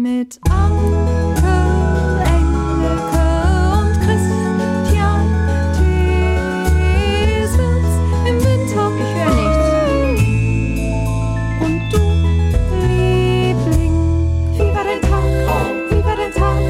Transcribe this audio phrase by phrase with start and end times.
[0.00, 1.58] Mit Anke,
[2.24, 3.26] Engelke
[3.74, 4.84] und Christian
[6.86, 7.92] Thiesens
[8.24, 8.86] im Winter.
[8.94, 9.68] Ich höre nichts.
[11.64, 12.02] Und du,
[12.86, 13.96] Liebling,
[14.54, 15.28] wie war dein Tag?
[15.90, 16.62] Wie war dein Tag?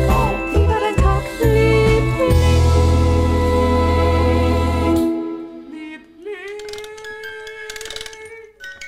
[0.54, 2.38] Wie war dein Tag, Liebling?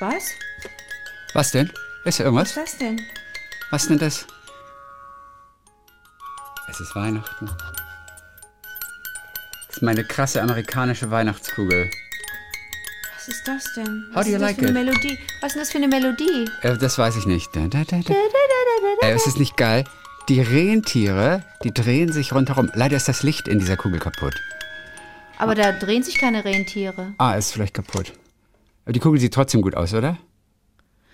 [0.01, 0.25] Was?
[1.35, 1.67] Was denn?
[1.67, 1.75] Ist
[2.07, 2.49] Was irgendwas?
[2.49, 2.99] ist das denn?
[3.71, 4.27] Was denn das?
[6.69, 7.47] Es ist Weihnachten.
[9.69, 11.91] Das ist meine krasse amerikanische Weihnachtskugel.
[13.17, 14.07] Was ist das denn?
[14.11, 14.87] How Was do you ist das like für eine it?
[14.87, 15.19] Melodie?
[15.41, 16.51] Was ist denn das für eine Melodie?
[16.63, 17.55] Äh, das weiß ich nicht.
[17.55, 18.15] Da, da, da, da.
[19.07, 19.85] Äh, ist es nicht geil?
[20.29, 22.71] Die Rentiere, die drehen sich rundherum.
[22.75, 24.35] Leider ist das Licht in dieser Kugel kaputt.
[25.39, 27.15] Aber da drehen sich keine Rentiere.
[27.19, 28.13] Ah, ist vielleicht kaputt.
[28.85, 30.19] Aber die Kugel sieht trotzdem gut aus, oder?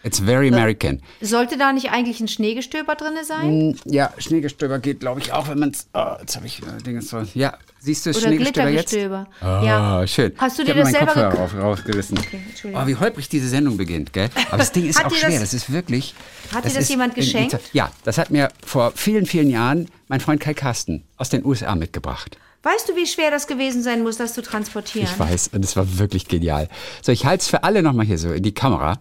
[0.06, 1.02] It's very American.
[1.20, 3.42] Sollte da nicht eigentlich ein Schneegestöber drin sein?
[3.42, 5.88] Hm, Ja, Schneegestöber geht, glaube ich, auch, wenn man es.
[5.94, 7.22] Oh, jetzt habe ich äh, Dinge so.
[7.34, 8.96] Ja, siehst du Oder Schneegestöber jetzt?
[9.40, 10.06] Ah, Ja.
[10.06, 10.32] schön.
[10.38, 12.18] Hast du ich dir hab das selber Kopfhörer auf, rausgerissen.
[12.18, 12.40] Okay,
[12.72, 14.30] oh, wie holprig diese Sendung beginnt, gell?
[14.48, 15.30] Aber das Ding ist auch schwer.
[15.40, 16.14] das- Das, ist wirklich.
[16.54, 17.50] Hat dir das ist jemand geschenkt?
[17.50, 21.44] so- Ja, das hat mir vor vielen, vielen Jahren mein Freund Kai Carsten aus den
[21.44, 22.38] USA mitgebracht.
[22.62, 25.08] Weißt du, wie schwer das gewesen sein muss, das zu transportieren?
[25.12, 26.68] Ich weiß, und es war wirklich genial.
[27.02, 29.00] So, ich halte es für alle nochmal hier so in die Kamera.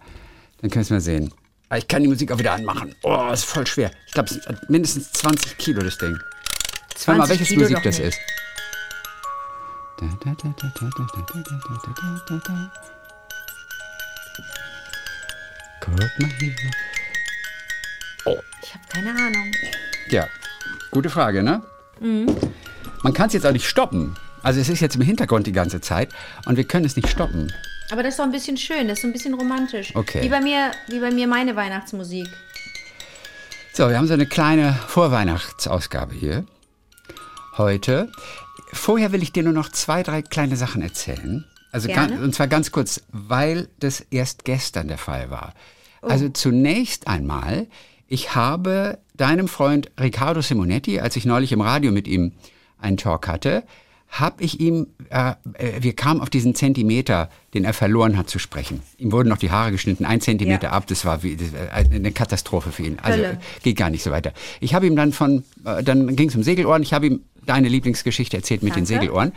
[0.60, 1.32] Dann können wir es mal sehen.
[1.68, 2.94] Aber ich kann die Musik auch wieder anmachen.
[3.02, 3.90] Oh, ist voll schwer.
[4.06, 6.16] Ich glaube, es hat mindestens 20 Kilo, das Ding.
[6.94, 8.18] Zweimal, mal, welches Kilo Musik das ist.
[15.80, 16.54] Guck mal hier.
[18.24, 18.38] Oh.
[18.62, 19.52] Ich habe keine Ahnung.
[20.08, 20.28] Ja,
[20.90, 21.62] gute Frage, ne?
[22.00, 22.36] Mhm.
[23.02, 24.16] Man kann es jetzt auch nicht stoppen.
[24.42, 26.10] Also es ist jetzt im Hintergrund die ganze Zeit
[26.44, 27.52] und wir können es nicht stoppen.
[27.90, 29.94] Aber das ist doch ein bisschen schön, das ist so ein bisschen romantisch.
[29.94, 30.22] Okay.
[30.22, 32.26] Wie bei mir, wie bei mir meine Weihnachtsmusik.
[33.72, 36.46] So, wir haben so eine kleine Vorweihnachtsausgabe hier.
[37.56, 38.10] Heute.
[38.72, 41.44] Vorher will ich dir nur noch zwei, drei kleine Sachen erzählen.
[41.72, 45.52] Also ganz, und zwar ganz kurz, weil das erst gestern der Fall war.
[46.02, 46.08] Oh.
[46.08, 47.66] Also zunächst einmal,
[48.08, 52.32] ich habe deinem Freund Riccardo Simonetti, als ich neulich im Radio mit ihm
[52.78, 53.62] einen Talk hatte,
[54.08, 58.38] habe ich ihm, äh, äh, wir kamen auf diesen Zentimeter, den er verloren hat, zu
[58.38, 58.80] sprechen.
[58.98, 60.72] Ihm wurden noch die Haare geschnitten, ein Zentimeter Ja.
[60.72, 62.98] ab, das war wie, das war eine Katastrophe für ihn.
[63.02, 63.32] Also Hölle.
[63.32, 64.32] äh, geht gar nicht so weiter.
[64.60, 67.68] Ich habe ihm dann von, äh, dann ging es um Segelohren, ich habe ihm deine
[67.68, 69.00] Lieblingsgeschichte erzählt mit den Danke.
[69.00, 69.32] Segelohren.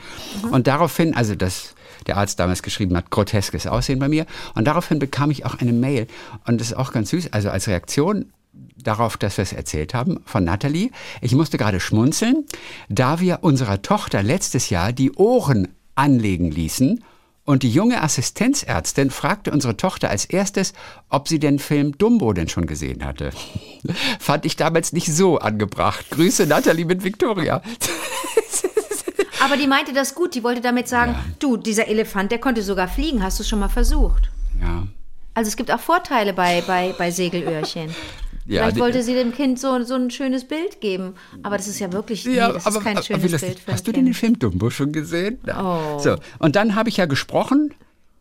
[0.51, 1.75] Und daraufhin, also das,
[2.07, 4.25] der Arzt damals geschrieben hat, groteskes Aussehen bei mir.
[4.55, 6.07] Und daraufhin bekam ich auch eine Mail.
[6.47, 10.21] Und das ist auch ganz süß, also als Reaktion darauf, dass wir es erzählt haben,
[10.25, 10.91] von Nathalie.
[11.21, 12.45] Ich musste gerade schmunzeln,
[12.89, 17.03] da wir unserer Tochter letztes Jahr die Ohren anlegen ließen
[17.49, 20.73] und die junge Assistenzärztin fragte unsere Tochter als erstes,
[21.09, 23.31] ob sie den Film Dumbo denn schon gesehen hatte.
[24.19, 26.11] Fand ich damals nicht so angebracht.
[26.11, 27.63] Grüße Nathalie mit Victoria.
[29.43, 30.35] Aber die meinte das gut.
[30.35, 33.23] Die wollte damit sagen, du, dieser Elefant, der konnte sogar fliegen.
[33.23, 34.29] Hast du schon mal versucht?
[34.61, 34.87] Ja.
[35.33, 37.89] Also es gibt auch Vorteile bei, bei, bei Segelöhrchen.
[38.49, 41.13] Ja, Vielleicht die- wollte sie dem Kind so, so ein schönes Bild geben.
[41.43, 43.91] Aber das ist ja wirklich, nee, das ist kein schönes wie das- Bild Hast du
[43.91, 44.13] denn den.
[44.13, 45.37] Film Dumbo schon gesehen?
[45.55, 45.99] Oh.
[45.99, 47.73] So, und dann habe ich ja gesprochen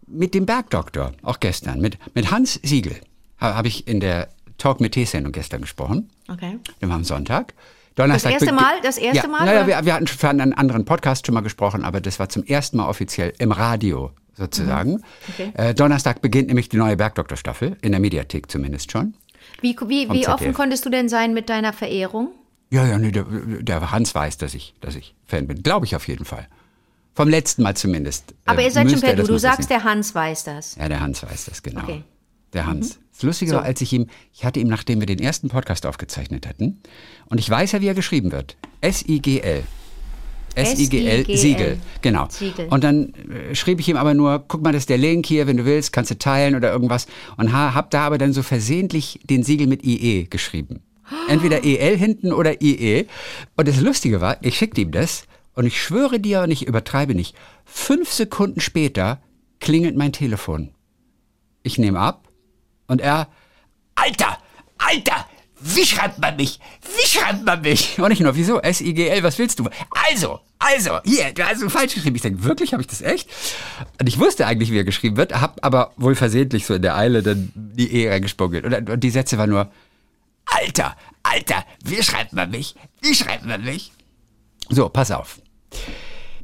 [0.06, 2.96] mit dem Bergdoktor, auch gestern, mit, mit Hans Siegel.
[3.40, 4.28] Ha- Habe ich in der
[4.58, 6.10] Talk mit T-Sendung gestern gesprochen.
[6.30, 6.58] Okay.
[6.82, 7.54] Dem am Sonntag.
[7.94, 8.74] Donnerstag Das erste Mal?
[8.82, 11.84] Das erste ja, Mal, Naja, wir, wir hatten für einen anderen Podcast schon mal gesprochen,
[11.84, 14.92] aber das war zum ersten Mal offiziell im Radio sozusagen.
[14.92, 15.02] Mhm.
[15.32, 15.52] Okay.
[15.54, 19.14] Äh, Donnerstag beginnt nämlich die neue Bergdoktor-Staffel, in der Mediathek zumindest schon.
[19.60, 22.30] Wie, wie, wie offen konntest du denn sein mit deiner Verehrung?
[22.70, 25.62] Ja, ja, nee, der, der Hans weiß, dass ich, dass ich Fan bin.
[25.62, 26.48] Glaube ich auf jeden Fall.
[27.14, 28.34] Vom letzten Mal zumindest.
[28.44, 29.26] Aber äh, ihr seid schon per er Du.
[29.26, 30.76] Du sagst, der Hans weiß das.
[30.76, 31.82] Ja, der Hans weiß das, genau.
[31.82, 31.98] Okay.
[31.98, 32.04] Mhm.
[32.52, 32.98] Der Hans.
[33.12, 36.46] Das Lustige war, als ich ihm, ich hatte ihm, nachdem wir den ersten Podcast aufgezeichnet
[36.46, 36.80] hatten,
[37.26, 38.56] und ich weiß ja, wie er geschrieben wird.
[38.80, 39.64] S-I-G-L.
[40.58, 41.36] S-I-G-L.
[41.36, 42.26] Siegel, genau.
[42.30, 42.66] Siegel.
[42.68, 45.46] Und dann äh, schrieb ich ihm aber nur, guck mal, das ist der Link hier,
[45.46, 47.06] wenn du willst, kannst du teilen oder irgendwas.
[47.36, 50.82] Und ha, hab da aber dann so versehentlich den Siegel mit IE geschrieben.
[51.28, 53.06] Entweder EL hinten oder IE.
[53.56, 55.24] Und das Lustige war, ich schickte ihm das
[55.54, 57.34] und ich schwöre dir und ich übertreibe nicht,
[57.64, 59.20] fünf Sekunden später
[59.60, 60.70] klingelt mein Telefon.
[61.62, 62.28] Ich nehme ab
[62.86, 63.28] und er,
[63.94, 64.38] Alter,
[64.78, 65.27] Alter,
[65.60, 66.60] wie schreibt man mich?
[66.82, 68.00] Wie schreibt man mich?
[68.00, 68.60] Und ich nur, wieso?
[68.60, 69.68] S-I-G-L, was willst du?
[70.08, 72.16] Also, also, hier, du hast falsch geschrieben.
[72.16, 73.28] Ich denke, wirklich, habe ich das echt?
[74.00, 76.96] Und ich wusste eigentlich, wie er geschrieben wird, hab aber wohl versehentlich so in der
[76.96, 78.64] Eile dann die E reingespuggelt.
[78.64, 79.70] Und, und die Sätze waren nur,
[80.46, 82.74] Alter, Alter, wie schreibt man mich?
[83.02, 83.92] Wie schreibt man mich?
[84.70, 85.40] So, pass auf.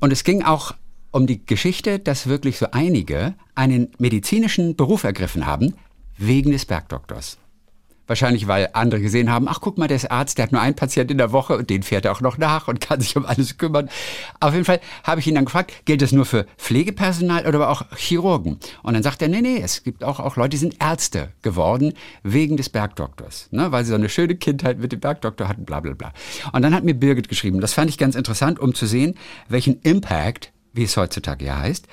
[0.00, 0.74] Und es ging auch
[1.10, 5.74] um die Geschichte, dass wirklich so einige einen medizinischen Beruf ergriffen haben,
[6.18, 7.38] wegen des Bergdoktors.
[8.06, 10.76] Wahrscheinlich, weil andere gesehen haben, ach guck mal, der ist Arzt, der hat nur einen
[10.76, 13.24] Patienten in der Woche und den fährt er auch noch nach und kann sich um
[13.24, 13.88] alles kümmern.
[14.40, 17.70] Auf jeden Fall habe ich ihn dann gefragt, gilt das nur für Pflegepersonal oder aber
[17.70, 18.58] auch Chirurgen?
[18.82, 21.94] Und dann sagt er, nee, nee, es gibt auch, auch Leute, die sind Ärzte geworden
[22.22, 25.80] wegen des Bergdoktors, ne, weil sie so eine schöne Kindheit mit dem Bergdoktor hatten, bla
[25.80, 26.12] bla bla.
[26.52, 29.14] Und dann hat mir Birgit geschrieben, das fand ich ganz interessant, um zu sehen,
[29.48, 31.86] welchen Impact, wie es heutzutage ja heißt,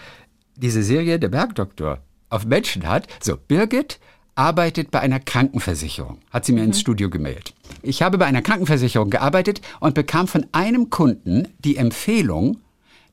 [0.56, 2.00] diese Serie Der Bergdoktor
[2.30, 3.08] auf Menschen hat.
[3.22, 4.00] So, Birgit
[4.36, 7.54] arbeitet bei einer Krankenversicherung, hat sie mir ins Studio gemeldet.
[7.81, 12.57] Ich habe bei einer Krankenversicherung gearbeitet und bekam von einem Kunden die Empfehlung,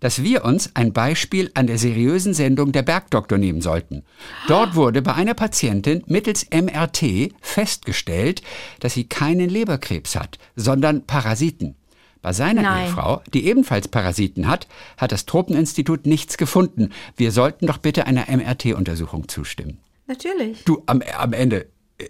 [0.00, 4.05] dass wir uns ein Beispiel an der seriösen Sendung Der Bergdoktor nehmen sollten.
[4.47, 8.43] Dort wurde bei einer Patientin mittels MRT festgestellt,
[8.81, 11.75] dass sie keinen Leberkrebs hat, sondern Parasiten.
[12.23, 12.87] Bei seiner Nein.
[12.87, 14.67] Ehefrau, die ebenfalls Parasiten hat,
[14.97, 16.91] hat das Tropeninstitut nichts gefunden.
[17.17, 19.79] Wir sollten doch bitte einer MRT-Untersuchung zustimmen.
[20.09, 20.65] Natürlich.
[20.65, 21.67] Du, am, am Ende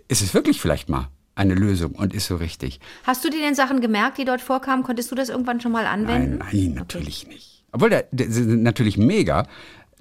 [0.09, 2.81] ist es wirklich vielleicht mal eine Lösung und ist so richtig.
[3.05, 4.83] Hast du dir denn Sachen gemerkt, die dort vorkamen?
[4.83, 6.39] Konntest du das irgendwann schon mal anwenden?
[6.39, 7.65] Nein, nein, natürlich nicht.
[7.73, 9.47] Obwohl, da, das sind natürlich mega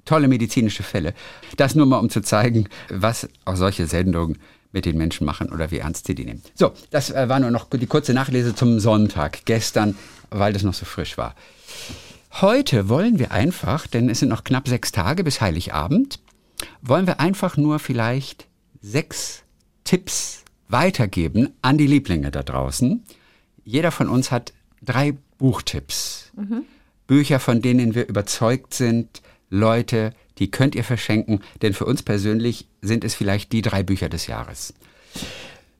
[0.04, 1.12] tolle medizinische Fälle.
[1.56, 4.38] Das nur mal, um zu zeigen, was auch solche Sendungen
[4.72, 6.42] mit den Menschen machen oder wie ernst sie die nehmen.
[6.54, 9.96] So, das äh, war nur noch die kurze Nachlese zum Sonntag gestern,
[10.30, 11.34] weil das noch so frisch war.
[12.40, 16.20] Heute wollen wir einfach, denn es sind noch knapp sechs Tage bis Heiligabend,
[16.82, 18.46] wollen wir einfach nur vielleicht
[18.80, 19.42] sechs
[19.84, 23.04] Tipps weitergeben an die Lieblinge da draußen.
[23.64, 24.52] Jeder von uns hat
[24.82, 26.30] drei Buchtipps.
[27.06, 32.68] Bücher, von denen wir überzeugt sind, Leute, die könnt ihr verschenken, denn für uns persönlich
[32.82, 34.74] sind es vielleicht die drei Bücher des Jahres.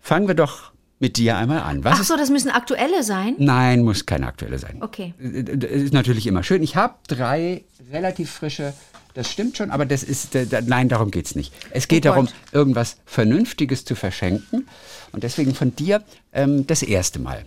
[0.01, 1.85] Fangen wir doch mit dir einmal an.
[1.85, 3.35] Was Ach so, das müssen aktuelle sein?
[3.39, 4.79] Nein, muss keine aktuelle sein.
[4.81, 5.15] Okay.
[5.19, 6.63] Das ist natürlich immer schön.
[6.63, 8.75] Ich habe drei relativ frische,
[9.19, 11.53] das stimmt schon, aber das ist, äh, nein, darum geht's nicht.
[11.73, 14.69] Es geht Oh darum, irgendwas Vernünftiges zu verschenken.
[15.11, 17.45] Und deswegen von dir ähm, das erste Mal.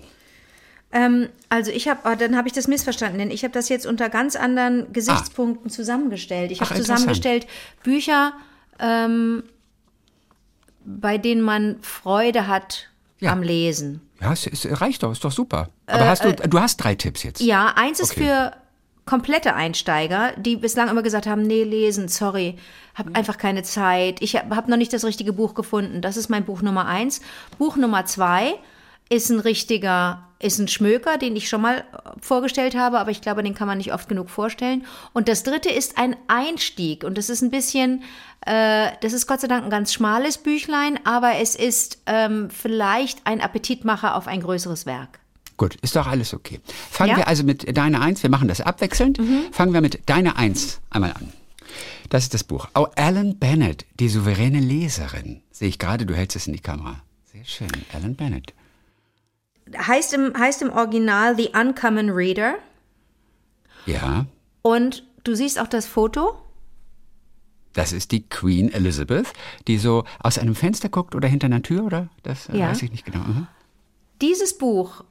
[0.92, 4.10] Ähm, also ich habe, dann habe ich das missverstanden, denn ich habe das jetzt unter
[4.10, 6.52] ganz anderen Gesichtspunkten zusammengestellt.
[6.52, 7.48] Ich habe zusammengestellt
[7.84, 8.34] Bücher,
[8.80, 9.44] ähm,
[10.84, 12.90] bei denen man Freude hat
[13.22, 13.32] Ja.
[13.32, 14.02] am Lesen.
[14.20, 15.70] Ja, es, es reicht doch, ist doch super.
[15.88, 17.40] Aber hast du, du hast drei Tipps jetzt.
[17.40, 18.26] Äh, Ja, eins ist Okay.
[18.26, 18.52] für
[19.12, 22.56] komplette Einsteiger, die bislang immer gesagt haben, nee, lesen, sorry,
[22.96, 24.22] habe einfach keine Zeit.
[24.22, 26.02] Ich habe hab noch nicht das richtige Buch gefunden.
[26.02, 27.20] Das ist mein Buch Nummer eins.
[27.58, 28.54] Buch Nummer zwei
[29.10, 31.84] ist ein richtiger, ist ein Schmöker, den ich schon mal äh,
[32.22, 34.86] vorgestellt habe, aber ich glaube, den kann man nicht oft genug vorstellen.
[35.12, 38.04] Und das dritte ist ein Einstieg und das ist ein bisschen,
[38.46, 43.28] äh, das ist Gott sei Dank ein ganz schmales Büchlein, aber es ist ähm, vielleicht
[43.28, 45.21] ein Appetitmacher auf ein größeres Werk.
[45.62, 46.60] Gut, ist doch alles okay.
[46.66, 47.16] Fangen Ja?
[47.16, 47.20] Mhm.
[47.20, 49.20] wir also mit deiner Eins, wir machen das abwechselnd.
[49.52, 51.32] Fangen wir mit deiner Eins einmal an.
[52.10, 52.68] Das ist das Buch.
[52.74, 55.44] Oh, Alan Bennett, die souveräne Leserin.
[55.52, 57.04] Sehe ich gerade, du hältst es in die Kamera.
[57.32, 58.56] Sehr schön, Alan Bennett.
[59.78, 62.56] heißt im, heißt im Original The Uncommon Reader.
[63.86, 64.26] Ja,
[64.64, 66.34] Und du siehst auch das Foto.
[67.74, 69.28] das ist die Queen Elizabeth,
[69.68, 72.10] die so aus einem Fenster guckt oder hinter einer Tür, oder?
[72.24, 72.70] Das äh, Ja.
[72.70, 73.20] weiß ich nicht genau.
[73.26, 73.48] Mhm.
[74.22, 75.04] Dieses Buch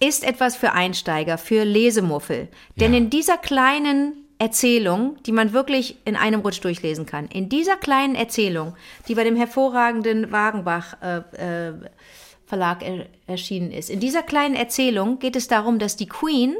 [0.00, 2.48] ist etwas für Einsteiger, für Lesemuffel.
[2.76, 2.98] Denn Ja.
[2.98, 8.14] in dieser kleinen Erzählung, die man wirklich in einem Rutsch durchlesen kann, in dieser kleinen
[8.14, 8.74] Erzählung,
[9.08, 11.72] die bei dem hervorragenden Wagenbach äh, äh,
[12.46, 16.54] Verlag er, erschienen ist, in dieser kleinen Erzählung geht es darum, dass die Queen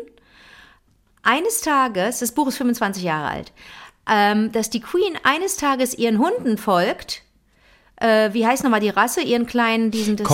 [1.23, 3.53] eines Tages, das Buch ist 25 Jahre alt,
[4.11, 7.23] ähm, dass die Queen eines Tages ihren Hunden folgt.
[7.97, 9.23] Äh, wie heißt nochmal die Rasse?
[9.23, 10.17] Ihren kleinen, diesen.
[10.17, 10.27] das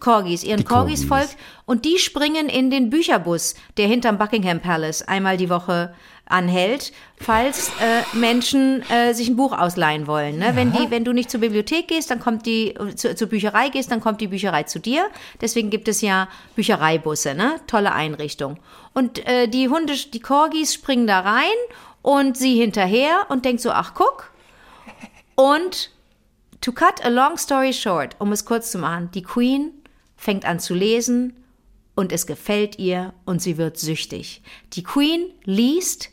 [0.00, 0.44] Corgis.
[0.44, 1.28] Ihren Die Corgis Corgis.
[1.28, 1.36] folgt.
[1.64, 5.94] Und die springen in den Bücherbus, der hinterm Buckingham Palace einmal die Woche
[6.26, 10.38] anhält, falls äh, Menschen äh, sich ein Buch ausleihen wollen.
[10.38, 10.52] Ne?
[10.54, 13.90] Wenn, die, wenn du nicht zur Bibliothek gehst, dann kommt die, zu, zur Bücherei gehst,
[13.90, 15.08] dann kommt die Bücherei zu dir.
[15.40, 17.56] Deswegen gibt es ja Büchereibusse, ne?
[17.66, 18.58] Tolle Einrichtung.
[18.94, 21.46] Und äh, die Hunde, die Corgis springen da rein
[22.02, 24.30] und sie hinterher und denkt so, ach guck.
[25.34, 25.90] Und
[26.60, 29.72] to cut a long story short, um es kurz zu machen, die Queen
[30.16, 31.34] fängt an zu lesen
[31.94, 34.42] und es gefällt ihr und sie wird süchtig.
[34.74, 36.10] Die Queen liest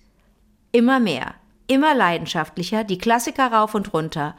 [0.72, 1.36] immer mehr,
[1.68, 4.36] immer leidenschaftlicher, die Klassiker rauf und runter.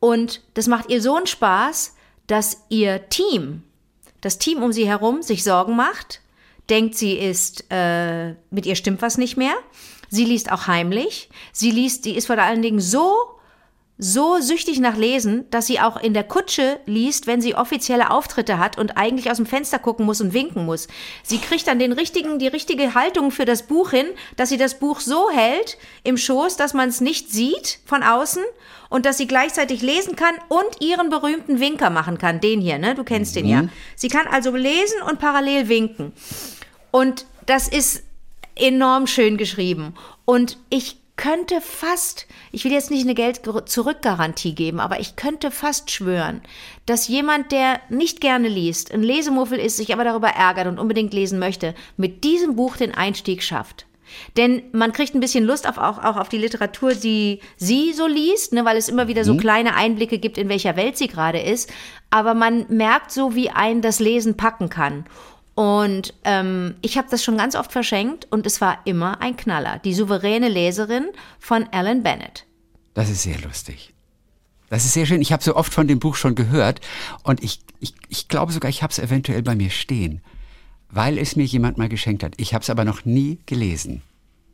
[0.00, 1.94] Und das macht ihr so einen Spaß,
[2.26, 3.62] dass ihr Team,
[4.20, 6.20] das Team um sie herum, sich Sorgen macht,
[6.70, 9.54] denkt, sie ist, äh, mit ihr stimmt was nicht mehr.
[10.08, 11.28] Sie liest auch heimlich.
[11.52, 13.31] Sie liest, die ist vor allen Dingen so
[14.02, 18.58] so süchtig nach Lesen, dass sie auch in der Kutsche liest, wenn sie offizielle Auftritte
[18.58, 20.88] hat und eigentlich aus dem Fenster gucken muss und winken muss.
[21.22, 24.80] Sie kriegt dann den richtigen, die richtige Haltung für das Buch hin, dass sie das
[24.80, 28.42] Buch so hält im Schoß, dass man es nicht sieht von außen
[28.88, 32.40] und dass sie gleichzeitig lesen kann und ihren berühmten Winker machen kann.
[32.40, 32.96] Den hier, ne?
[32.96, 33.68] Du kennst den ja.
[33.94, 36.12] Sie kann also lesen und parallel winken.
[36.90, 38.02] Und das ist
[38.56, 39.94] enorm schön geschrieben.
[40.24, 45.92] Und ich könnte fast, ich will jetzt nicht eine Geld-Zurück-Garantie geben, aber ich könnte fast
[45.92, 46.42] schwören,
[46.84, 51.14] dass jemand, der nicht gerne liest, ein Lesemuffel ist, sich aber darüber ärgert und unbedingt
[51.14, 53.86] lesen möchte, mit diesem Buch den Einstieg schafft.
[54.36, 58.08] Denn man kriegt ein bisschen Lust auf, auch, auch auf die Literatur, die sie so
[58.08, 59.38] liest, ne, weil es immer wieder so mhm.
[59.38, 61.72] kleine Einblicke gibt, in welcher Welt sie gerade ist.
[62.10, 65.04] Aber man merkt so, wie ein das Lesen packen kann.
[65.54, 69.78] Und ähm, ich habe das schon ganz oft verschenkt und es war immer ein Knaller.
[69.80, 72.46] Die souveräne Leserin von Alan Bennett.
[72.94, 73.92] Das ist sehr lustig.
[74.70, 75.20] Das ist sehr schön.
[75.20, 76.80] Ich habe so oft von dem Buch schon gehört
[77.24, 80.22] und ich, ich, ich glaube sogar, ich habe es eventuell bei mir stehen,
[80.88, 82.32] weil es mir jemand mal geschenkt hat.
[82.38, 84.00] Ich habe es aber noch nie gelesen.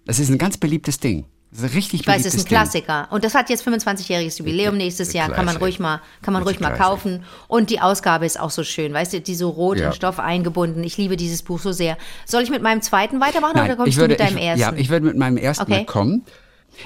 [0.04, 1.26] Das ist ein ganz beliebtes Ding.
[1.50, 3.04] Das ist richtig ich weiß, es ist ein Klassiker.
[3.04, 3.14] Ding.
[3.14, 5.30] Und das hat jetzt 25-jähriges Jubiläum nächstes Jahr.
[5.30, 7.24] Kann man ruhig mal, kann man ruhig mal kaufen.
[7.46, 8.92] Und die Ausgabe ist auch so schön.
[8.92, 9.86] Weißt du, die so rot ja.
[9.86, 10.84] in Stoff eingebunden.
[10.84, 11.96] Ich liebe dieses Buch so sehr.
[12.26, 14.60] Soll ich mit meinem zweiten weitermachen Nein, oder kommst würde, du mit deinem ich, ersten?
[14.60, 15.86] Ja, ich würde mit meinem ersten okay.
[15.86, 16.24] kommen.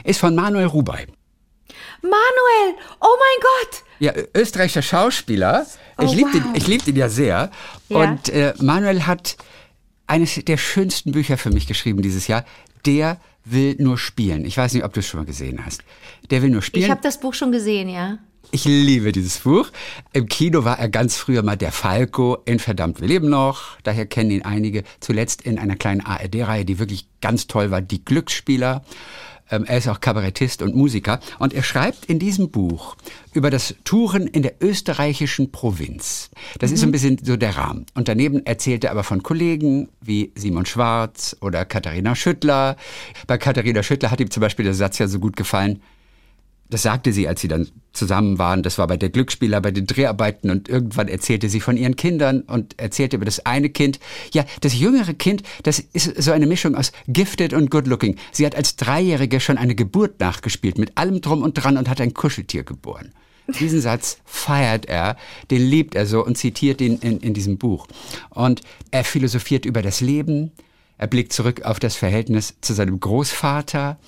[0.05, 1.07] Ist von Manuel Rubey.
[2.03, 2.77] Manuel!
[3.01, 3.83] Oh mein Gott!
[3.99, 5.67] Ja, österreichischer Schauspieler.
[5.99, 6.53] Oh, ich liebe wow.
[6.53, 7.51] den, lieb den ja sehr.
[7.89, 7.97] Ja.
[7.97, 9.37] Und äh, Manuel hat
[10.07, 12.45] eines der schönsten Bücher für mich geschrieben dieses Jahr.
[12.87, 14.45] Der will nur spielen.
[14.45, 15.83] Ich weiß nicht, ob du es schon mal gesehen hast.
[16.31, 16.85] Der will nur spielen.
[16.85, 18.19] Ich habe das Buch schon gesehen, ja.
[18.51, 19.71] Ich liebe dieses Buch.
[20.13, 23.79] Im Kino war er ganz früher mal der Falco in Verdammt, wir leben noch.
[23.83, 24.83] Daher kennen ihn einige.
[25.01, 28.85] Zuletzt in einer kleinen ARD-Reihe, die wirklich ganz toll war, Die Glücksspieler.
[29.53, 31.21] Ähm, er ist auch Kabarettist und Musiker.
[31.39, 32.97] Und er schreibt in diesem Buch
[33.33, 36.31] über das Touren in der österreichischen Provinz.
[36.59, 36.75] Das mhm.
[36.75, 36.93] ist so ein mhm.
[36.93, 37.87] bisschen so der Rahmen.
[37.95, 42.77] Und daneben erzählt er aber von Kollegen wie Simon Schwarz oder Katharina Schüttler.
[43.27, 45.83] Bei Katharina Schüttler hat ihm zum Beispiel der Satz ja so gut gefallen.
[46.73, 48.63] Das sagte sie, als sie dann zusammen waren.
[48.63, 52.41] Das war bei der Glücksspieler, bei den Dreharbeiten und irgendwann erzählte sie von ihren Kindern
[52.41, 54.01] und erzählte über das eine Kind.
[54.33, 58.17] Ja, das jüngere Kind, das ist so eine Mischung aus gifted und good looking.
[58.31, 62.01] Sie hat als Dreijährige schon eine Geburt nachgespielt mit allem drum und dran und hat
[62.01, 63.13] ein Kuscheltier geboren.
[63.61, 65.19] Diesen Satz feiert er,
[65.51, 67.87] den liebt er so und zitiert ihn in, in diesem Buch.
[68.31, 70.53] Und er philosophiert über das Leben,
[70.97, 73.99] er blickt zurück auf das Verhältnis zu seinem Großvater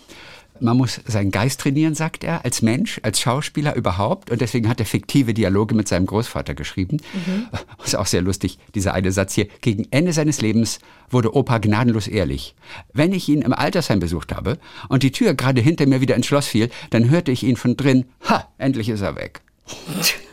[0.61, 4.31] man muss seinen Geist trainieren, sagt er, als Mensch, als Schauspieler überhaupt.
[4.31, 6.99] Und deswegen hat er fiktive Dialoge mit seinem Großvater geschrieben.
[7.13, 7.47] Mhm.
[7.85, 9.49] Ist auch sehr lustig, dieser eine Satz hier.
[9.61, 10.79] Gegen Ende seines Lebens
[11.11, 12.55] wurde Opa gnadenlos ehrlich.
[12.93, 14.59] Wenn ich ihn im Altersheim besucht habe
[14.89, 17.77] und die Tür gerade hinter mir wieder ins Schloss fiel, dann hörte ich ihn von
[17.77, 19.41] drin, ha, endlich ist er weg.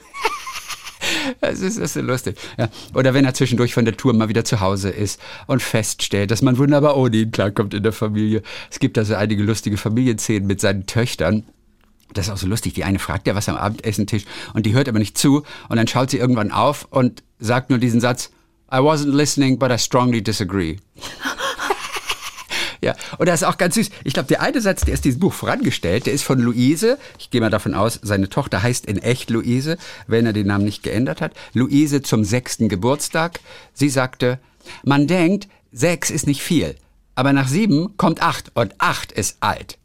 [1.39, 2.37] Das ist, ist so lustig.
[2.57, 2.69] Ja.
[2.93, 6.41] Oder wenn er zwischendurch von der Tour mal wieder zu Hause ist und feststellt, dass
[6.41, 8.41] man wunderbar ohne ihn klarkommt in der Familie.
[8.69, 11.43] Es gibt also einige lustige Familienszenen mit seinen Töchtern.
[12.13, 12.73] Das ist auch so lustig.
[12.73, 15.43] Die eine fragt ja was am Abendessentisch und die hört aber nicht zu.
[15.69, 18.31] Und dann schaut sie irgendwann auf und sagt nur diesen Satz,
[18.71, 20.77] I wasn't listening, but I strongly disagree.
[22.83, 23.91] Ja, und das ist auch ganz süß.
[24.03, 26.97] Ich glaube, der eine Satz, der ist dieses Buch vorangestellt, der ist von Luise.
[27.19, 30.65] Ich gehe mal davon aus, seine Tochter heißt in echt Luise, wenn er den Namen
[30.65, 31.33] nicht geändert hat.
[31.53, 33.39] Luise zum sechsten Geburtstag.
[33.73, 34.39] Sie sagte,
[34.83, 36.75] man denkt, sechs ist nicht viel,
[37.13, 39.77] aber nach sieben kommt acht und acht ist alt.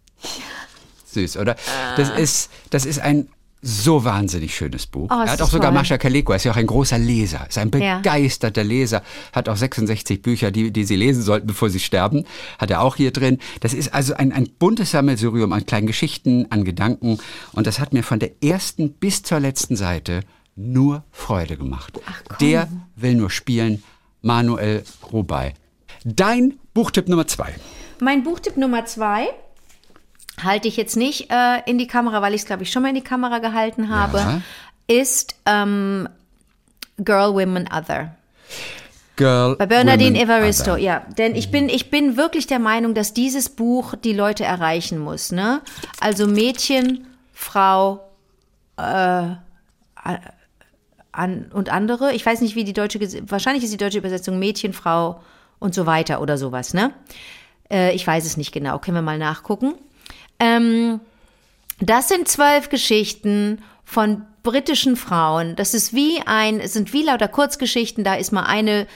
[1.05, 1.57] Süß, oder?
[1.97, 2.17] Das ah.
[2.17, 3.29] ist, das ist ein
[3.63, 5.09] so wahnsinnig schönes Buch.
[5.11, 5.79] Oh, er hat auch sogar toll.
[5.79, 8.69] Mascha Kaleko, er ist ja auch ein großer Leser, ist ein begeisterter ja.
[8.69, 12.25] Leser, hat auch 66 Bücher, die, die Sie lesen sollten, bevor Sie sterben,
[12.59, 13.39] hat er auch hier drin.
[13.61, 17.19] Das ist also ein, ein buntes Sammelsurium an kleinen Geschichten, an Gedanken
[17.53, 20.21] und das hat mir von der ersten bis zur letzten Seite
[20.55, 21.99] nur Freude gemacht.
[22.07, 23.83] Ach, der will nur spielen,
[24.23, 25.53] Manuel Rubey.
[26.05, 27.55] Dein Buchtipp Nummer zwei.
[28.01, 29.29] Mein Buchtipp Nummer zwei
[30.43, 32.91] halte ich jetzt nicht äh, in die Kamera, weil ich es, glaube ich, schon mal
[32.91, 34.41] in die Kamera gehalten habe, ja.
[34.87, 36.09] ist ähm,
[36.99, 38.15] Girl, Women, Other.
[39.17, 40.81] Girl, Bei Bernardine Evaristo, other.
[40.81, 41.03] ja.
[41.17, 45.33] Denn ich bin, ich bin wirklich der Meinung, dass dieses Buch die Leute erreichen muss.
[45.33, 45.63] Ne?
[46.01, 48.01] Also Mädchen, Frau
[48.77, 48.83] äh,
[51.13, 52.13] an, und andere.
[52.13, 53.01] Ich weiß nicht, wie die deutsche,
[53.31, 55.23] wahrscheinlich ist die deutsche Übersetzung Mädchen, Frau
[55.59, 56.75] und so weiter oder sowas.
[56.75, 56.93] Ne?
[57.71, 59.75] Äh, ich weiß es nicht genau, können wir mal nachgucken.
[60.39, 61.01] Ähm,
[61.81, 65.57] das sind zwölf Geschichten von britischen Frauen.
[65.57, 68.05] Das ist wie ein, es sind wie lauter Kurzgeschichten.
[68.05, 68.87] Da ist mal eine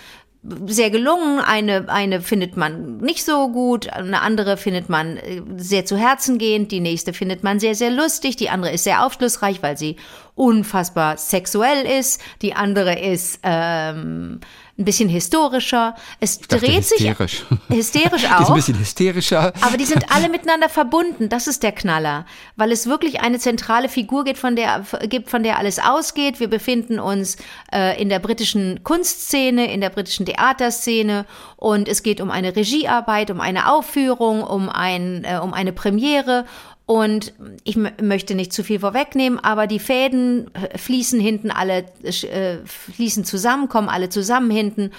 [0.66, 5.84] sehr gelungen, eine, eine findet man nicht so gut, eine andere findet man äh, sehr
[5.84, 9.62] zu Herzen gehend, die nächste findet man sehr, sehr lustig, die andere ist sehr aufschlussreich,
[9.62, 9.96] weil sie
[10.40, 14.40] unfassbar sexuell ist, die andere ist ähm,
[14.80, 15.94] ein bisschen historischer.
[16.18, 17.44] Es dachte, dreht sich hysterisch.
[17.68, 18.54] hysterisch Die ist ein auch.
[18.54, 19.52] bisschen hysterischer.
[19.60, 21.28] Aber die sind alle miteinander verbunden.
[21.28, 22.24] Das ist der Knaller,
[22.56, 26.40] weil es wirklich eine zentrale Figur gibt, von der gibt, von der alles ausgeht.
[26.40, 27.36] Wir befinden uns
[27.72, 33.30] äh, in der britischen Kunstszene, in der britischen Theaterszene und es geht um eine Regiearbeit,
[33.30, 36.46] um eine Aufführung, um ein äh, um eine Premiere.
[36.90, 42.56] Und ich möchte nicht zu viel vorwegnehmen, aber die Fäden äh, fließen hinten alle, äh,
[42.64, 44.90] fließen zusammen, kommen alle zusammen hinten.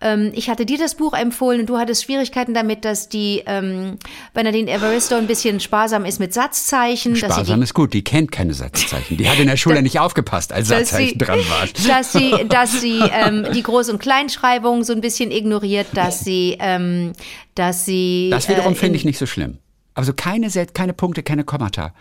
[0.00, 3.98] Ähm, ich hatte dir das Buch empfohlen und du hattest Schwierigkeiten damit, dass die ähm,
[4.34, 7.12] Bernadine Evaristo ein bisschen sparsam ist mit Satzzeichen.
[7.12, 9.16] dass sie Sparsam die, ist gut, die kennt keine Satzzeichen.
[9.16, 11.68] Die hat in der Schule nicht aufgepasst, als Satzzeichen sie, dran waren.
[11.86, 16.56] dass sie, dass sie ähm, die Groß- und Kleinschreibung so ein bisschen ignoriert, dass sie,
[16.58, 17.12] ähm,
[17.54, 18.30] dass sie.
[18.32, 19.58] Das wiederum äh, finde ich nicht so schlimm.
[19.96, 21.92] Also keine, keine Punkte, keine Kommata.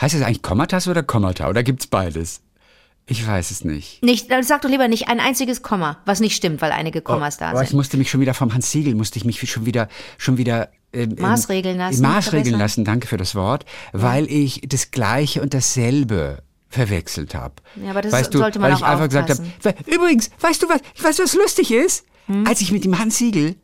[0.00, 1.48] Heißt das eigentlich Kommatas oder Kommata?
[1.48, 2.40] Oder gibt's beides?
[3.06, 4.02] Ich weiß es nicht.
[4.02, 7.36] Nicht, dann sag doch lieber nicht ein einziges Komma, was nicht stimmt, weil einige Kommas
[7.36, 7.76] da Aber ich sind.
[7.76, 11.10] musste mich schon wieder vom Hans Siegel, musste ich mich schon wieder, schon wieder ähm,
[11.10, 16.42] ähm, Maßregeln lassen, Maßregeln lassen, danke für das Wort, weil ich das Gleiche und dasselbe
[16.70, 17.56] verwechselt habe.
[17.76, 19.86] Ja, aber das weißt du, sollte man weil auch ich einfach gesagt habe, aufpassen.
[19.86, 19.94] Hm?
[19.94, 22.06] übrigens, weißt du was, weißt du was lustig ist?
[22.46, 23.56] Als ich mit dem Hans Siegel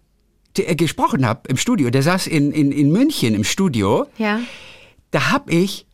[0.54, 4.40] gesprochen habe im Studio, der saß in, in, in München im Studio, Ja.
[5.10, 5.86] da hab ich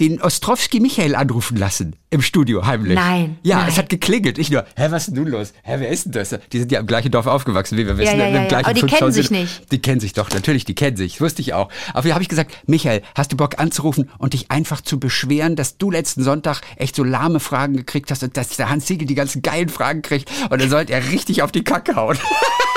[0.00, 2.94] den Ostrowski Michael anrufen lassen im Studio heimlich.
[2.94, 3.68] Nein, Ja, nein.
[3.68, 4.38] es hat geklingelt.
[4.38, 5.52] Ich nur, hä, was ist denn nun los?
[5.62, 6.34] Hä, wer ist denn das?
[6.50, 8.18] Die sind ja im gleichen Dorf aufgewachsen, wie wir wissen.
[8.18, 8.48] ja, im ja, ja.
[8.48, 9.72] gleichen Aber die 5000 kennen sich nicht.
[9.72, 11.12] Die kennen sich doch, natürlich, die kennen sich.
[11.16, 11.68] Das wusste ich auch.
[11.92, 15.54] Aber da habe ich gesagt, Michael, hast du Bock anzurufen und dich einfach zu beschweren,
[15.54, 19.06] dass du letzten Sonntag echt so lahme Fragen gekriegt hast und dass der Hans Siegel
[19.06, 22.16] die ganzen geilen Fragen kriegt und dann sollte er richtig auf die Kacke hauen.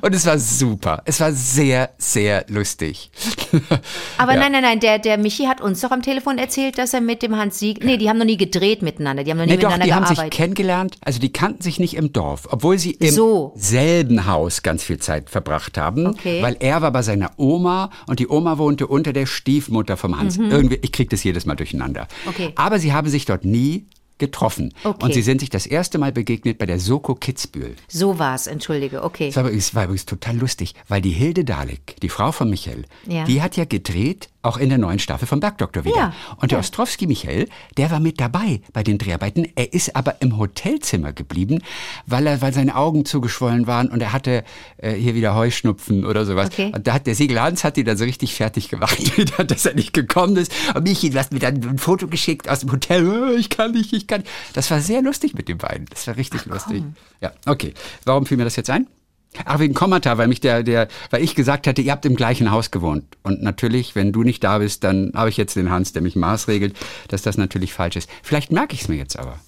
[0.00, 1.02] Und es war super.
[1.04, 3.10] Es war sehr, sehr lustig.
[4.18, 4.40] Aber Ja.
[4.40, 7.22] nein, nein, nein, der, der Michi hat uns doch am Telefon erzählt, dass er mit
[7.22, 7.84] dem Hans Sieg.
[7.84, 9.24] Nee, die haben noch nie gedreht miteinander.
[9.24, 10.36] Die haben noch nie Nee, doch, miteinander die haben sich gearbeitet.
[10.36, 10.96] kennengelernt.
[11.02, 13.52] Also die kannten sich nicht im Dorf, obwohl sie im So.
[13.56, 16.06] selben Haus ganz viel Zeit verbracht haben.
[16.06, 16.42] Okay.
[16.42, 20.38] Weil er war bei seiner Oma und die Oma wohnte unter der Stiefmutter vom Hans.
[20.38, 22.08] Irgendwie, ich kriege das jedes Mal durcheinander.
[22.24, 22.28] Mhm.
[22.30, 22.52] Okay.
[22.56, 23.86] Aber sie haben sich dort nie
[24.22, 24.72] getroffen.
[24.84, 25.04] Okay.
[25.04, 27.74] Und sie sind sich das erste Mal begegnet bei der Soko Kitzbühel.
[27.88, 29.26] so war's, entschuldige, okay.
[29.26, 32.84] Das war übrigens, war übrigens total lustig, weil die Hilde Dalek, die Frau von Michael,
[33.06, 33.24] Ja.
[33.24, 35.96] die hat ja gedreht, auch in der neuen Staffel vom Bergdoktor wieder.
[35.96, 39.46] Ja, Und der Ostrowski Michael, der war mit dabei bei den Dreharbeiten.
[39.54, 41.60] Er ist aber im Hotelzimmer geblieben,
[42.06, 44.44] weil er, weil seine Augen zugeschwollen waren und er hatte
[44.78, 46.48] äh, hier wieder Heuschnupfen oder sowas.
[46.48, 46.72] Okay.
[46.74, 48.98] Und da hat der Segel Hans hat ihn dann so richtig fertig gemacht,
[49.46, 50.52] dass er nicht gekommen ist.
[50.74, 53.06] Und Michi, du hast mir dann ein Foto geschickt aus dem Hotel.
[53.08, 54.30] "Oh, Ich kann nicht, ich kann nicht.
[54.54, 55.86] Das war sehr lustig mit den beiden.
[55.86, 56.82] Das war richtig lustig.
[57.20, 57.74] Ja, okay.
[58.04, 58.86] Warum fiel mir das jetzt ein?
[59.46, 62.50] Ach, wegen Kommata, weil mich der, der, weil ich gesagt hatte, ihr habt im gleichen
[62.50, 63.04] Haus gewohnt.
[63.22, 66.16] Und natürlich, wenn du nicht da bist, dann habe ich jetzt den Hans, der mich
[66.16, 66.76] maßregelt,
[67.08, 68.10] dass das natürlich falsch ist.
[68.22, 69.38] Vielleicht merke ich es mir jetzt aber.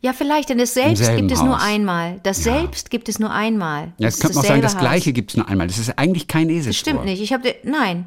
[0.00, 1.62] Ja, vielleicht, denn das Selbst gibt es nur Haus.
[1.62, 2.18] einmal.
[2.24, 3.92] Das Selbst gibt es nur einmal.
[3.98, 4.80] Ja, ist könnte man auch sagen, das Haus.
[4.80, 5.68] Gleiche gibt es nur einmal.
[5.68, 6.72] Das ist eigentlich kein Eselsbrüche.
[6.72, 7.22] Das stimmt nicht.
[7.22, 8.06] Ich habe, nein.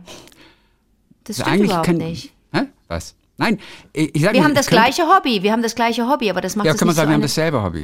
[1.24, 2.34] Das stimmt eigentlich überhaupt kein, nicht.
[2.54, 2.64] Hä?
[2.90, 3.16] Was?
[3.38, 3.60] Nein,
[3.94, 5.42] ich, ich sag Wir nur, haben das könnte- gleiche Hobby.
[5.42, 7.10] Wir haben das gleiche Hobby, aber das macht Ja, es kann man nicht sagen, so
[7.12, 7.84] wir haben dasselbe Hobby.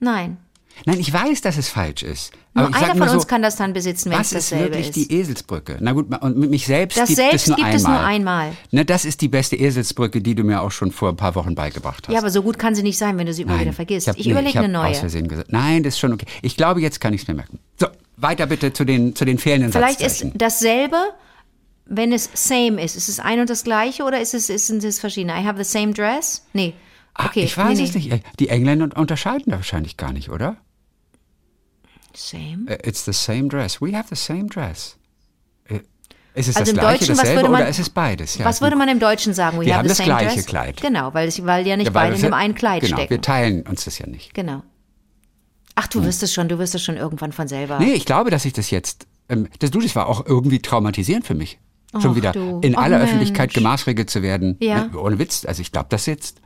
[0.00, 0.36] Nein.
[0.86, 2.32] Nein, ich weiß, dass es falsch ist.
[2.54, 4.44] Nur Aber ich einer von nur uns so, kann das dann besitzen, wenn es was
[4.44, 4.96] ist dasselbe wirklich ist.
[4.96, 5.76] die Eselsbrücke?
[5.80, 8.52] Na gut, und mit mich selbst Das gibt Selbst es nur gibt es nur einmal.
[8.70, 11.54] Na, das ist die beste Eselsbrücke, die du mir auch schon vor ein paar Wochen
[11.54, 12.12] beigebracht hast.
[12.12, 14.08] Ja, aber so gut kann sie nicht sein, wenn du sie immer wieder vergisst.
[14.16, 14.90] Ich, nee, überlege eine neue.
[14.90, 15.52] Aus Versehen gesagt.
[15.52, 16.26] Nein, das ist schon okay.
[16.42, 17.58] Ich glaube, jetzt kann ich es mir merken.
[17.78, 17.86] So,
[18.16, 20.96] weiter bitte zu den, zu den fehlenden Vielleicht ist dasselbe,
[21.86, 22.96] wenn es same ist.
[22.96, 25.32] Ist es ein und das gleiche oder ist es, sind es verschiedene?
[25.40, 26.46] I have the same dress?
[26.52, 26.74] Nee.
[27.14, 28.10] Ah, Okay, ich weiß nee, es nee.
[28.10, 28.24] nicht.
[28.38, 30.56] Die Engländer unterscheiden da wahrscheinlich gar nicht, oder?
[32.18, 32.64] Same?
[32.66, 33.80] Äh, It's the same dress.
[33.80, 34.96] We have the same dress.
[35.68, 35.80] Äh,
[36.34, 38.38] Ist es Also das im gleiche, Deutschen, was dasselbe würde man- oder ist es beides?
[38.38, 39.58] Ja, Was würde man im Deutschen sagen?
[39.60, 40.46] We Wir have haben the das same gleiche dress?
[40.46, 40.80] Kleid.
[40.80, 43.10] Genau, weil, es, weil ja nicht Ja, weil beide in dem einen Kleid genau, stecken.
[43.10, 44.34] wir teilen uns das ja nicht.
[44.34, 44.62] Genau.
[45.74, 47.78] Ach, du wirst es schon, du wirst es schon irgendwann von selber.
[47.78, 49.06] Nee, ich glaube, dass ich das jetzt.
[49.28, 51.58] Ähm, das, du, das war auch irgendwie traumatisierend für mich.
[51.92, 52.58] Schon Ach wieder du.
[52.62, 53.10] in Ach aller Mensch.
[53.10, 54.56] Öffentlichkeit gemaßregelt zu werden.
[54.60, 54.86] Ja.
[54.86, 55.44] Ne, ohne Witz.
[55.46, 56.40] Also ich glaube, das jetzt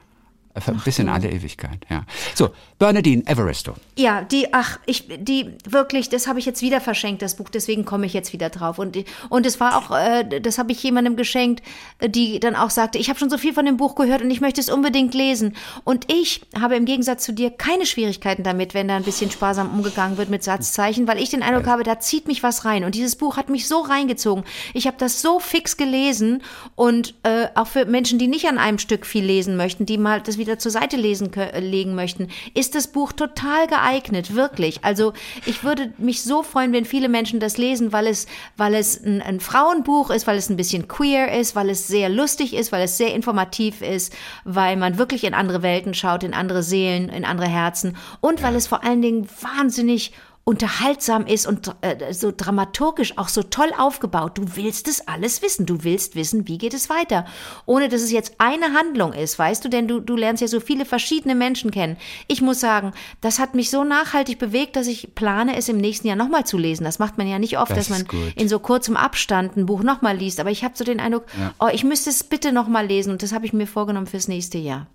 [0.85, 1.87] bis in alle Ewigkeit.
[1.89, 2.05] Ja.
[2.35, 3.75] So, Bernadine Evaristo.
[3.97, 7.85] Ja, die, ach, ich, die, wirklich, das habe ich jetzt wieder verschenkt, das Buch, deswegen
[7.85, 8.79] komme ich jetzt wieder drauf.
[8.79, 8.97] Und,
[9.29, 11.63] und es war auch, äh, das habe ich jemandem geschenkt,
[12.01, 14.31] äh, die dann auch sagte, ich habe schon so viel von dem Buch gehört und
[14.31, 15.57] ich möchte es unbedingt lesen.
[15.85, 19.71] Und ich habe im Gegensatz zu dir keine Schwierigkeiten damit, wenn da ein bisschen sparsam
[19.73, 22.85] umgegangen wird mit Satzzeichen, weil ich den Eindruck habe, da zieht mich was rein.
[22.85, 24.45] Und dieses Buch hat mich so reingezogen.
[24.75, 26.43] Ich habe das so fix gelesen
[26.75, 30.21] und äh, auch für Menschen, die nicht an einem Stück viel lesen möchten, die mal
[30.21, 34.85] das wieder zur Seite lesen, legen möchten, ist das Buch total geeignet, wirklich.
[34.85, 35.13] Also
[35.47, 38.27] ich würde mich so freuen, wenn viele Menschen das lesen, weil es,
[38.57, 42.09] weil es ein, ein Frauenbuch ist, weil es ein bisschen queer ist, weil es sehr
[42.09, 44.13] lustig ist, weil es sehr informativ ist,
[44.45, 48.57] weil man wirklich in andere Welten schaut, in andere Seelen, in andere Herzen und weil
[48.57, 50.13] es vor allen Dingen wahnsinnig
[50.45, 54.39] unterhaltsam ist und äh, so dramaturgisch auch so toll aufgebaut.
[54.39, 55.67] Du willst es alles wissen.
[55.67, 57.27] Du willst wissen, wie geht es weiter.
[57.65, 60.59] Ohne dass es jetzt eine Handlung ist, weißt du, denn du, du lernst ja so
[60.59, 61.97] viele verschiedene Menschen kennen.
[62.27, 66.09] Ich muss sagen, das hat mich so nachhaltig bewegt, dass ich plane, es im nächsten
[66.09, 66.83] Jahr nochmal zu lesen.
[66.85, 68.33] Das macht man ja nicht oft, Das dass man gut.
[68.35, 70.41] in so kurzem Abstand ein Buch nochmal liest.
[70.41, 71.25] Aber ich habe so den Eindruck,
[71.61, 73.13] oh, ich müsste es bitte nochmal lesen.
[73.13, 74.89] Und das habe ich mir vorgenommen fürs nächste Jahr.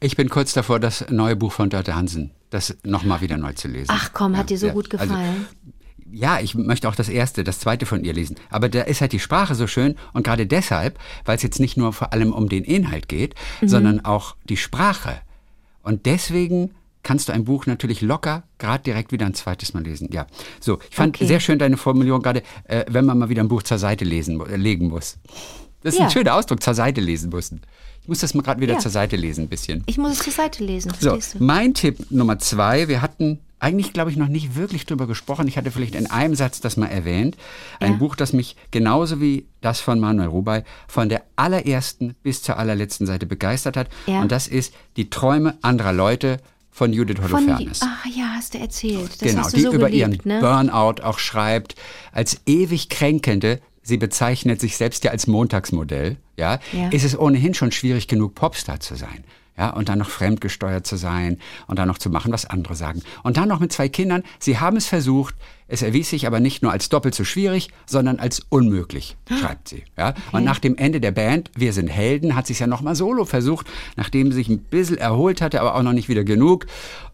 [0.00, 3.68] Ich bin kurz davor, das neue Buch von Dörte Hansen, das nochmal wieder neu zu
[3.68, 3.88] lesen.
[3.90, 5.46] Ach komm, hat dir so ja, gut also, gefallen.
[6.10, 8.36] ja, ich möchte auch das erste, das zweite von ihr lesen.
[8.50, 11.76] Aber da ist halt die Sprache so schön und gerade deshalb, weil es jetzt nicht
[11.76, 13.68] nur vor allem um den Inhalt geht, Mhm.
[13.68, 15.18] sondern auch die Sprache.
[15.82, 20.10] Und deswegen kannst du ein Buch natürlich locker gerade direkt wieder ein zweites Mal lesen.
[20.12, 20.26] Ja,
[20.60, 20.78] so.
[20.90, 21.26] Ich fand Okay.
[21.26, 24.40] sehr schön deine Formulierung gerade, äh, wenn man mal wieder ein Buch zur Seite lesen,
[24.46, 25.16] äh, legen muss.
[25.82, 26.06] Das ist Ja.
[26.06, 27.62] ein schöner Ausdruck, zur Seite lesen müssen.
[28.08, 28.78] Ich muss das mal gerade wieder Ja.
[28.78, 29.84] zur Seite lesen, ein bisschen.
[29.84, 34.10] Ich muss es zur Seite lesen, So, mein Tipp Nummer zwei, wir hatten eigentlich, glaube
[34.10, 35.46] ich, noch nicht wirklich drüber gesprochen.
[35.46, 37.36] Ich hatte vielleicht in einem Satz das mal erwähnt.
[37.80, 37.98] Ein Ja.
[37.98, 43.06] Buch, das mich genauso wie das von Manuel Rubai von der allerersten bis zur allerletzten
[43.06, 43.88] Seite begeistert hat.
[44.06, 44.22] Ja.
[44.22, 46.38] Und das ist Die Träume anderer Leute
[46.70, 47.80] von Judith Holofernes.
[47.82, 49.20] Ach ja, hast du erzählt.
[49.20, 50.40] Das genau, die so über geliebt, ihren ne?
[50.40, 51.74] Burnout auch schreibt,
[52.12, 53.60] als ewig kränkende.
[53.82, 56.16] Sie bezeichnet sich selbst ja als Montagsmodell.
[56.38, 56.88] Ja, Ja.
[56.90, 59.24] ist es ohnehin schon schwierig genug, Popstar zu sein.
[59.58, 63.02] Ja, und dann noch fremdgesteuert zu sein und dann noch zu machen, was andere sagen.
[63.24, 64.22] Und dann noch mit zwei Kindern.
[64.38, 65.34] Sie haben es versucht.
[65.66, 69.82] Es erwies sich aber nicht nur als doppelt so schwierig, sondern als unmöglich, schreibt sie.
[69.98, 72.82] Ja, und nach dem Ende der Band Wir sind Helden hat sie es ja noch
[72.82, 76.22] mal solo versucht, nachdem sie sich ein bisschen erholt hatte, aber auch noch nicht wieder
[76.22, 76.66] genug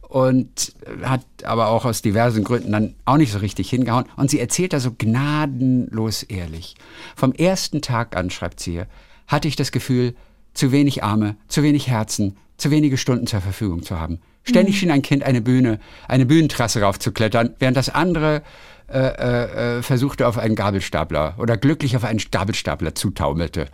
[0.03, 4.05] und hat aber auch aus diversen Gründen dann auch nicht so richtig hingehauen.
[4.17, 6.75] Und sie erzählt da so gnadenlos ehrlich.
[7.17, 8.87] Vom ersten Tag an, schreibt sie hier,
[9.27, 10.15] hatte ich das Gefühl,
[10.53, 14.21] zu wenig Arme, zu wenig Herzen, zu wenige Stunden zur Verfügung zu haben.
[14.45, 18.43] Ständig schien ein Kind eine Bühne, eine Bühnentrasse raufzuklettern, während das andere
[18.87, 23.69] äh, äh, äh, versuchte auf einen Gabelstapler oder glücklich auf einen Gabelstapler zutaumelte.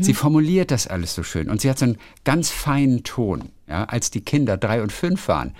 [0.00, 3.50] Sie formuliert das alles so schön und sie hat so einen ganz feinen Ton.
[3.68, 5.54] Ja, als die Kinder drei und fünf waren,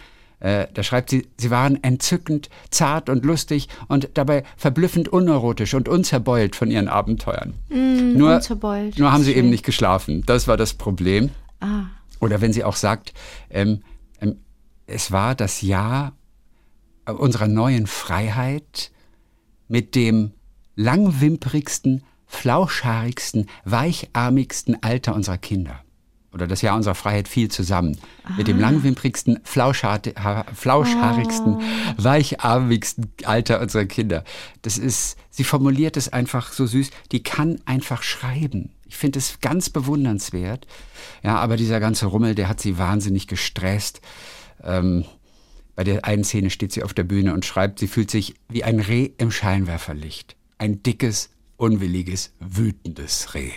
[0.44, 5.88] äh, da schreibt sie, sie waren entzückend, zart und lustig und dabei verblüffend unneurotisch und
[5.88, 7.54] unzerbeult von ihren Abenteuern.
[7.70, 9.50] nur, unzerbeult, nur haben sie ist eben schön.
[9.52, 10.22] nicht geschlafen.
[10.26, 11.30] Das war das Problem.
[11.60, 11.84] Ah,
[12.20, 13.14] Oder wenn sie auch sagt,
[13.48, 13.84] ähm,
[14.20, 14.36] ähm,
[14.86, 16.12] es war das Jahr
[17.06, 18.90] unserer neuen Freiheit
[19.68, 20.32] mit dem
[20.76, 25.83] langwimperigsten, flauschhaarigsten, weicharmigsten Alter unserer Kinder.
[26.34, 27.96] Oder das Jahr unserer Freiheit fiel zusammen.
[28.36, 31.60] Mit dem flauschhaar- ha- flauschhaarigsten,
[31.96, 34.24] weicharmigsten Alter unserer Kinder.
[34.62, 36.90] Das ist, sie formuliert es einfach so süß.
[37.12, 38.70] Die kann einfach schreiben.
[38.86, 40.66] Ich finde es ganz bewundernswert.
[41.22, 44.00] Ja, aber dieser ganze Rummel, der hat sie wahnsinnig gestresst.
[44.62, 45.04] Ähm,
[45.76, 48.64] bei der einen Szene steht sie auf der Bühne und schreibt, sie fühlt sich wie
[48.64, 50.36] ein Reh im Scheinwerferlicht.
[50.58, 53.52] Ein dickes, unwilliges, wütendes Reh.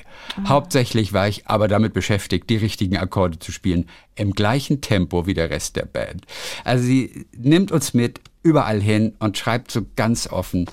[0.46, 5.34] Hauptsächlich war ich aber damit beschäftigt, die richtigen Akkorde zu spielen, im gleichen Tempo wie
[5.34, 6.26] der Rest der Band.
[6.64, 10.70] Also sie nimmt uns mit überall hin und schreibt so ganz offen.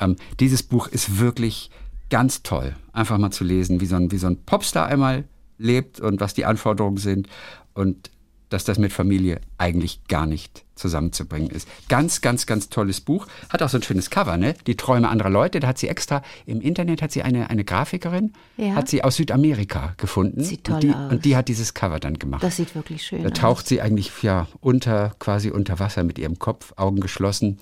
[0.00, 1.70] Ähm, dieses Buch ist wirklich
[2.10, 5.24] ganz toll, einfach mal zu lesen, wie so ein, wie so ein Popstar einmal
[5.58, 7.28] lebt und was die Anforderungen sind
[7.74, 8.10] und
[8.50, 11.68] dass das mit Familie eigentlich gar nicht zusammenzubringen ist.
[11.88, 13.26] Ganz, ganz, ganz tolles Buch.
[13.50, 14.54] Hat auch so ein schönes Cover, ne?
[14.66, 15.60] Die Träume anderer Leute.
[15.60, 18.74] Da hat sie extra im Internet hat sie eine, eine Grafikerin, Ja.
[18.74, 20.42] hat sie aus Südamerika gefunden.
[20.42, 21.12] Sieht toll und, die, aus.
[21.12, 22.42] und die hat dieses Cover dann gemacht.
[22.42, 23.38] das sieht wirklich schön Da aus.
[23.38, 27.58] taucht sie eigentlich ja unter, quasi unter Wasser mit ihrem Kopf, Augen geschlossen.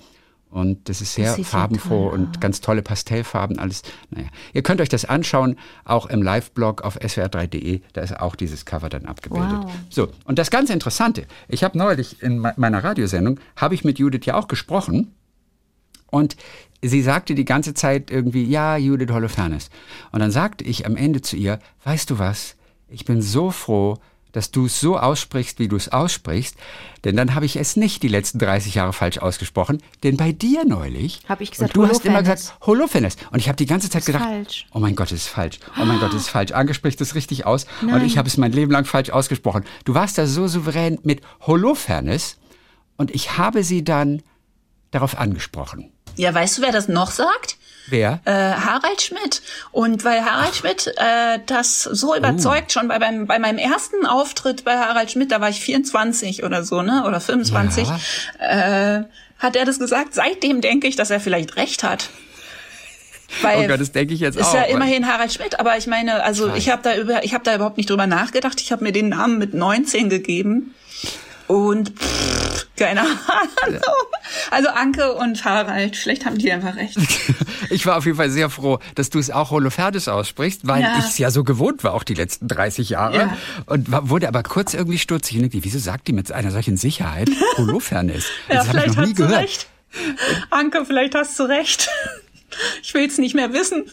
[0.49, 3.81] Und das ist sehr so farbenfroh toll und ganz tolle Pastellfarben, alles.
[4.09, 8.65] Naja, ihr könnt euch das anschauen, auch im Live-Blog auf swr3.de, da ist auch dieses
[8.65, 9.59] Cover dann abgebildet.
[9.63, 9.71] Wow.
[9.89, 13.99] So, und das ganz Interessante, ich habe neulich in me- meiner Radiosendung, habe ich mit
[13.99, 15.13] Judith ja auch gesprochen
[16.09, 16.37] und
[16.81, 19.69] sie sagte die ganze Zeit irgendwie, ja, Judith Holofernes.
[20.13, 22.55] Und dann sagte ich am Ende zu ihr, weißt du was,
[22.87, 23.97] ich bin so froh,
[24.31, 26.55] dass du es so aussprichst, wie du es aussprichst,
[27.03, 30.65] denn dann habe ich es nicht die letzten 30 Jahre falsch ausgesprochen, denn bei dir
[30.65, 33.89] neulich Hab ich gesagt, und du hast immer gesagt Holofernes und ich habe die ganze
[33.89, 34.67] Zeit Ist gedacht, falsch.
[34.73, 37.15] oh mein Gott, das ist falsch, oh mein Gott, das ist falsch, Ange spricht es
[37.15, 38.05] richtig aus und Nein.
[38.05, 39.63] ich habe es mein Leben lang falsch ausgesprochen.
[39.85, 42.37] Du warst da so souverän mit Holofernes
[42.97, 44.21] und ich habe sie dann
[44.91, 45.91] darauf angesprochen.
[46.15, 47.57] Ja, weißt du, wer das noch sagt?
[47.89, 48.19] Wer?
[48.25, 49.41] Äh, Harald Schmidt.
[49.71, 54.65] Und weil Harald Schmidt äh, das so überzeugt, schon bei, beim, bei meinem ersten Auftritt
[54.65, 57.05] bei Harald Schmidt, da war ich 24 oder so, ne?
[57.05, 57.87] Oder 25,
[58.39, 59.03] äh,
[59.39, 60.13] hat er das gesagt.
[60.13, 62.09] Seitdem denke ich, dass er vielleicht recht hat.
[63.41, 64.53] Weil Oh Gott, das denke ich jetzt ist auch.
[64.53, 67.55] ja immerhin Harald Schmidt, aber ich meine, also ich, habe da über, ich habe da
[67.55, 68.61] überhaupt nicht drüber nachgedacht.
[68.61, 70.73] Ich habe mir den Namen mit 19 gegeben
[71.47, 73.17] und pff, keine Ahnung.
[74.51, 76.97] Also Anke und Harald, vielleicht haben die einfach recht.
[77.69, 80.97] Ich war auf jeden Fall sehr froh, dass du es auch Holofernes aussprichst, weil Ja.
[80.99, 83.17] ich es ja so gewohnt war, auch die letzten 30 Jahre.
[83.17, 83.37] Ja.
[83.65, 87.29] Und war, wurde aber kurz irgendwie stutzig und wieso sagt die mit einer solchen Sicherheit
[87.57, 88.25] Holofernes?
[88.47, 89.41] Ja, das habe ich vielleicht noch nie hast du gehört.
[89.43, 89.67] recht.
[90.49, 91.89] Anke, vielleicht hast du recht.
[92.83, 93.85] Ich will's nicht mehr wissen.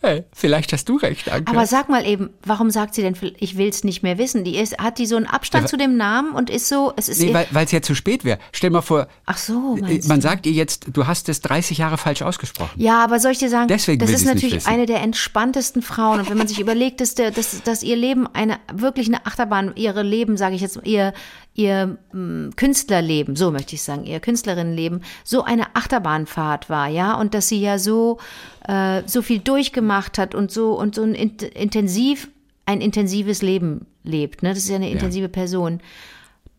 [0.00, 1.50] Hey, vielleicht hast du recht, Anke.
[1.50, 4.44] Aber sag mal eben, warum sagt sie denn, ich will es nicht mehr wissen?
[4.44, 7.08] Die ist, hat die so einen Abstand Ja, zu dem Namen und ist so, es
[7.08, 8.38] ist nee, weil es ja zu spät wäre.
[8.52, 10.22] Stell mal vor, ach so, äh, man du?
[10.22, 12.80] sagt ihr jetzt, du hast es 30 Jahre falsch ausgesprochen.
[12.80, 16.20] Ja, aber soll ich dir sagen, Deswegen das ist natürlich eine der entspanntesten Frauen.
[16.20, 19.72] Und wenn man sich überlegt, dass, der, dass, dass ihr Leben eine wirklich eine Achterbahn,
[19.74, 21.12] ihre Leben, sage ich jetzt, ihr,
[21.58, 27.34] ihr mh, Künstlerleben, so möchte ich sagen, ihr Künstlerinnenleben, so eine Achterbahnfahrt war, ja, und
[27.34, 28.18] dass sie ja so,
[28.66, 32.28] äh, so viel durchgemacht hat und so und so ein int intensiv,
[32.64, 34.42] ein intensives Leben lebt.
[34.42, 34.50] Ne?
[34.50, 35.80] Das ist ja eine intensive Person.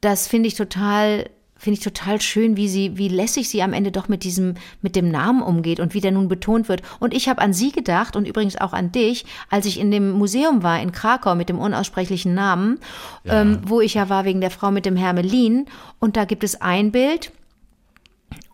[0.02, 3.92] Das finde ich total finde ich total schön, wie sie, wie lässig sie am Ende
[3.92, 6.82] doch mit diesem, mit dem Namen umgeht und wie der nun betont wird.
[7.00, 10.12] Und ich habe an sie gedacht und übrigens auch an dich, als ich in dem
[10.12, 12.80] Museum war in Krakau mit dem unaussprechlichen Namen,
[13.26, 15.66] ähm, wo ich ja war wegen der Frau mit dem Hermelin.
[16.00, 17.32] Und da gibt es ein Bild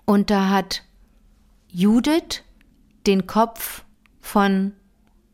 [0.06, 0.84] und da hat
[1.72, 2.44] Judith
[3.06, 3.84] den Kopf
[4.20, 4.74] von,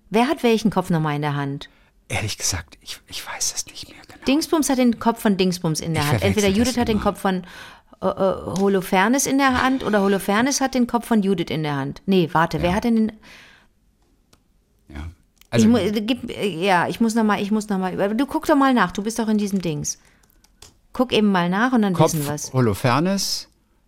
[0.09, 1.69] wer hat welchen Kopf nochmal in der Hand?
[2.09, 3.90] Ehrlich gesagt, ich, ich weiß es nicht mehr.
[4.27, 6.23] Dingsbums hat den Kopf von Dingsbums in der Ich Hand.
[6.23, 7.03] Entweder Judith hat den immer.
[7.03, 7.43] Kopf von
[8.01, 11.75] äh, äh, Holofernes in der Hand oder Holofernes hat den Kopf von Judith in der
[11.75, 12.01] Hand.
[12.05, 13.11] Nee, warte, wer hat denn den.
[14.89, 14.95] Ja.
[14.97, 18.15] ich Also, mu, äh, gib, äh, ja, ich muss nochmal, ich muss nochmal.
[18.15, 19.99] Du guck doch mal nach, du bist doch in diesem Dings.
[20.93, 22.51] Guck eben mal nach und dann Kopf wissen wir's.
[22.53, 23.47] Holofernes.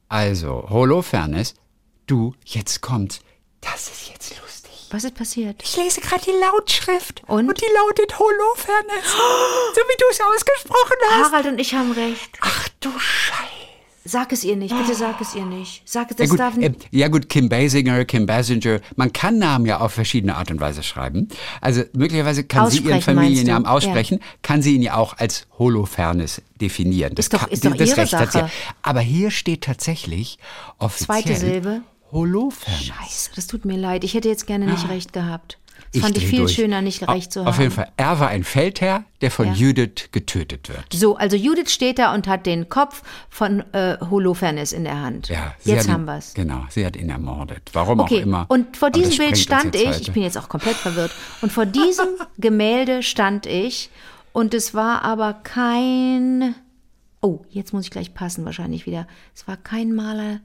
[0.10, 1.56] Also, Holofernes.
[2.06, 3.22] Du, jetzt kommt.
[3.62, 4.43] Das ist jetzt lustig.
[4.94, 5.60] Was ist passiert?
[5.64, 7.24] Ich lese gerade die Lautschrift.
[7.26, 7.48] Und?
[7.60, 9.12] die lautet Holofernes.
[9.74, 11.32] so wie du es ausgesprochen hast.
[11.32, 12.30] Harald und ich haben recht.
[12.42, 13.40] Ach du Scheiße.
[14.06, 15.82] Sag es ihr nicht, bitte sag es ihr nicht.
[15.86, 16.88] Sag es, das Ja gut, darf äh, nicht.
[16.92, 18.82] ja gut, Kim Basinger, Kim Basinger.
[18.98, 21.30] Man kann Namen ja auf verschiedene Art und Weise schreiben.
[21.62, 27.16] Also möglicherweise kann sie ihren Familiennamen aussprechen, kann sie ihn ja auch als Holofernes definieren.
[27.16, 28.44] Das Ist doch- kann, ist doch das ihre Recht hat sie ja.
[28.46, 28.54] Sache.
[28.84, 30.38] Aber hier steht tatsächlich
[30.78, 31.82] offiziell Zweite Silbe.
[32.14, 32.84] Holofernes.
[32.86, 34.04] Scheiße, das tut mir leid.
[34.04, 35.58] Ich hätte jetzt gerne nicht recht gehabt.
[35.92, 36.54] Das Ich fand ich viel durch.
[36.54, 37.48] schöner, nicht recht zu haben.
[37.48, 39.54] Auf jeden Fall, er war ein Feldherr, der von Ja.
[39.54, 40.86] Judith getötet wird.
[40.92, 45.30] So, also Judith steht da und hat den Kopf von äh, Holofernes in der Hand.
[45.30, 46.34] Ja, Jetzt haben wir's.
[46.34, 47.70] Genau, sie hat ihn ermordet.
[47.74, 48.46] Warum Okay, auch immer.
[48.50, 50.02] und vor diesem Bild stand ich, heute.
[50.02, 53.90] ich bin jetzt auch komplett verwirrt, und vor diesem Gemälde stand ich
[54.32, 56.56] und es war aber kein,
[57.22, 60.40] oh, jetzt muss ich gleich passen wahrscheinlich wieder, es war kein Maler,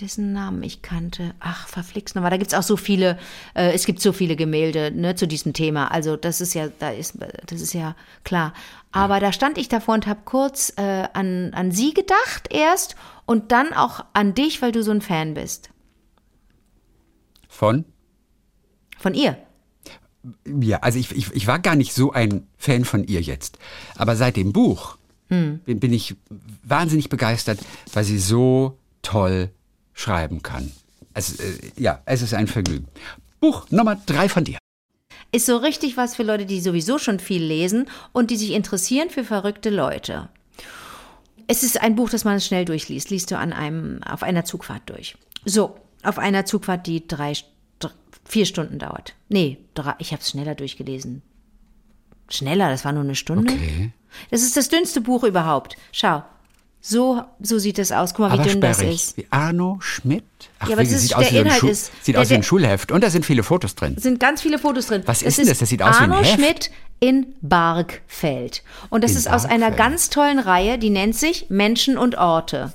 [0.00, 1.34] dessen Namen ich kannte.
[1.40, 2.30] Ach, verflixt nochmal.
[2.30, 3.18] Da gibt's auch so viele,
[3.54, 5.90] äh, es gibt so viele Gemälde ne, zu diesem Thema.
[5.90, 8.52] Also das ist ja, da ist, das ist ja klar.
[8.92, 13.52] Aber da stand ich davor und habe kurz äh, an, an sie gedacht erst und
[13.52, 15.70] dann auch an dich, weil du so ein Fan bist.
[17.48, 17.84] Von?
[18.98, 19.36] Von ihr.
[20.60, 23.58] Ja, also ich, ich, ich war gar nicht so ein Fan von ihr jetzt.
[23.96, 25.60] Aber seit dem Buch Hm.
[25.64, 26.16] bin, bin ich
[26.62, 27.58] wahnsinnig begeistert,
[27.92, 29.50] weil sie so toll
[29.98, 30.70] schreiben kann.
[31.12, 32.86] Es, äh, ja, es ist ein Vergnügen.
[33.40, 34.58] Buch Nummer drei von dir.
[35.32, 39.10] Ist so richtig was für Leute, die sowieso schon viel lesen und die sich interessieren
[39.10, 40.28] für verrückte Leute.
[41.48, 43.10] Es ist ein Buch, das man schnell durchliest.
[43.10, 45.16] Liest du an einem, auf einer Zugfahrt durch.
[45.44, 47.32] So, auf einer Zugfahrt, die drei,
[47.78, 47.92] dr-
[48.24, 49.14] vier Stunden dauert.
[49.28, 51.22] Nee, drei, ich habe es schneller durchgelesen.
[52.28, 53.52] Schneller, das war nur eine Stunde.
[53.52, 53.92] Okay.
[54.30, 55.76] Das ist das dünnste Buch überhaupt.
[55.92, 56.22] Schau,
[56.80, 58.14] so, so sieht es aus.
[58.14, 58.94] Guck mal, wie Aber dünn das sperrig.
[58.94, 59.16] ist.
[59.16, 60.24] Wie Arno Schmidt.
[60.60, 62.22] Ach, Ja, aber wie, das ist- sieht aus der wie Inhalt Schu ist- sieht der-
[62.22, 62.92] aus wie ein Schulheft.
[62.92, 63.96] Und da sind viele Fotos drin.
[63.98, 65.02] Sind ganz viele Fotos drin.
[65.06, 65.58] Was ist denn das?
[65.58, 66.34] Das sieht aus wie ein Arno Heft.
[66.40, 68.62] Schmidt in Bargfeld.
[68.90, 69.76] Und das In ist aus einer Bargfeld.
[69.78, 72.72] ganz tollen Reihe, die nennt sich Menschen und Orte.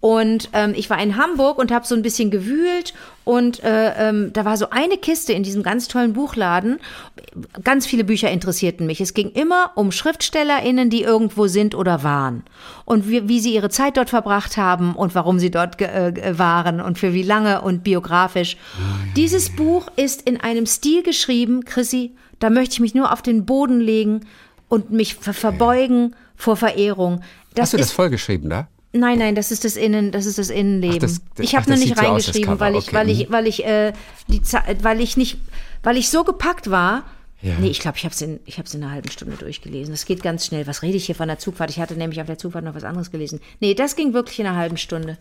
[0.00, 4.32] Und ähm, ich war in Hamburg und habe so ein bisschen gewühlt und äh, ähm,
[4.32, 6.78] da war so eine Kiste in diesem ganz tollen Buchladen.
[7.64, 9.00] Ganz viele Bücher interessierten mich.
[9.00, 12.44] Es ging immer um SchriftstellerInnen, die irgendwo sind oder waren.
[12.84, 16.80] Und wie, wie sie ihre Zeit dort verbracht haben und warum sie dort äh, waren
[16.80, 18.56] und für wie lange und biografisch.
[19.16, 23.46] Dieses Buch ist in einem Stil geschrieben, Chrissy, da möchte ich mich nur auf den
[23.46, 24.20] Boden legen
[24.68, 27.22] und mich ver verbeugen vor Verehrung.
[27.54, 28.68] Das Hast du ist das vollgeschrieben da?
[28.92, 30.96] Nein, nein, das ist das Innen, das ist das Innenleben.
[30.96, 33.28] Ach, das- das- ich habe nur nicht so reingeschrieben, Cover, weil ich, okay, weil ich,
[33.28, 33.32] mhm.
[33.32, 33.92] weil ich, äh,
[34.28, 35.38] die, Ze- weil ich nicht,
[35.82, 37.04] weil ich so gepackt war.
[37.40, 37.54] Ja.
[37.60, 39.92] Nee, ich glaube, ich habe es in, ich hab's in einer halben Stunde durchgelesen.
[39.94, 40.66] Das geht ganz schnell.
[40.66, 41.70] Was rede ich hier von der Zugfahrt?
[41.70, 43.40] Ich hatte nämlich auf der Zugfahrt noch was anderes gelesen.
[43.60, 45.18] Nee, das ging wirklich in einer halben Stunde.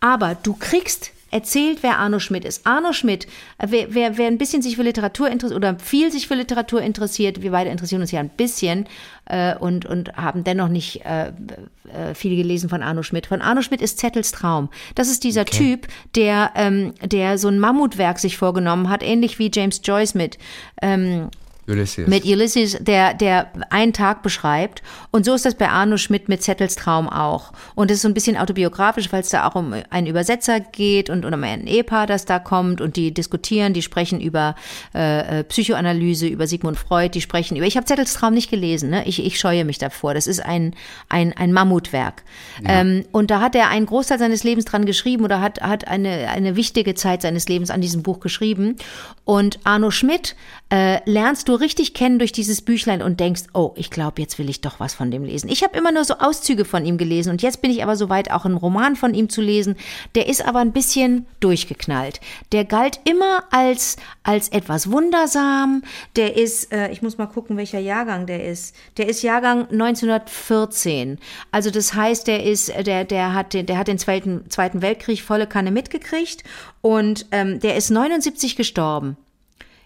[0.00, 2.66] Aber du kriegst erzählt, wer Arno Schmidt ist.
[2.66, 3.26] Arno Schmidt,
[3.58, 6.82] äh, wer, wer, wer ein bisschen sich für Literatur interessiert oder viel sich für Literatur
[6.82, 8.86] interessiert, wir beide interessieren uns ja ein bisschen
[9.26, 13.26] äh, und, und haben dennoch nicht äh, äh, viel gelesen von Arno Schmidt.
[13.26, 14.68] Von Arno Schmidt ist Zettels Traum.
[14.94, 19.50] Das ist dieser Typ, der, ähm, der so ein Mammutwerk sich vorgenommen hat, ähnlich wie
[19.52, 20.38] James Joyce mit
[20.80, 21.28] ähm,
[21.66, 22.08] Ulysses.
[22.08, 24.82] mit Ulysses, der, der einen Tag beschreibt.
[25.10, 27.52] Und so ist das bei Arno Schmidt mit Zettels Traum auch.
[27.74, 31.08] Und es ist so ein bisschen autobiografisch, weil es da auch um einen Übersetzer geht
[31.08, 34.56] und um ein Ehepaar, das da kommt und die diskutieren, die sprechen über
[34.94, 37.66] äh, äh, Psychoanalyse, über Sigmund Freud, die sprechen über.
[37.66, 39.06] Ich habe Zettels Traum nicht gelesen, ne?
[39.06, 40.14] Ich, ich scheue mich davor.
[40.14, 40.74] Das ist ein,
[41.08, 42.24] ein, ein Mammutwerk.
[42.64, 46.28] Ähm, und da hat er einen Großteil seines Lebens dran geschrieben oder hat, hat eine,
[46.28, 48.76] eine wichtige Zeit seines Lebens an diesem Buch geschrieben.
[49.24, 50.34] Und Arno Schmidt
[50.70, 54.48] äh, lernst du richtig kennen durch dieses Büchlein und denkst, oh, ich glaube, jetzt will
[54.50, 55.48] ich doch was von dem lesen.
[55.50, 58.30] Ich habe immer nur so Auszüge von ihm gelesen und jetzt bin ich aber soweit,
[58.30, 59.76] auch einen Roman von ihm zu lesen.
[60.14, 62.20] Der ist aber ein bisschen durchgeknallt.
[62.52, 65.82] Der galt immer als, als etwas wundersam.
[66.16, 68.74] Der ist, äh, ich muss mal gucken, welcher Jahrgang der ist.
[68.96, 71.18] Der ist Jahrgang 1914.
[71.50, 75.22] Also das heißt, der ist, der, der hat, den- der hat den Zweiten, Zweiten Weltkrieg
[75.22, 76.44] volle Kanne mitgekriegt
[76.80, 79.16] und ähm, der ist 79 gestorben.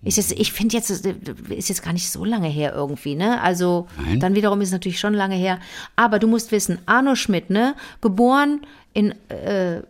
[0.02, 1.00] Ist jetzt, ich finde jetzt, das
[1.48, 3.40] ist jetzt gar nicht so lange her irgendwie, ne?
[3.40, 4.20] Also, Nein.
[4.20, 5.58] dann wiederum ist es natürlich schon lange her.
[5.96, 7.74] Aber du musst wissen, Arno Schmidt, ne?
[8.00, 8.60] Geboren
[8.92, 9.82] in, äh,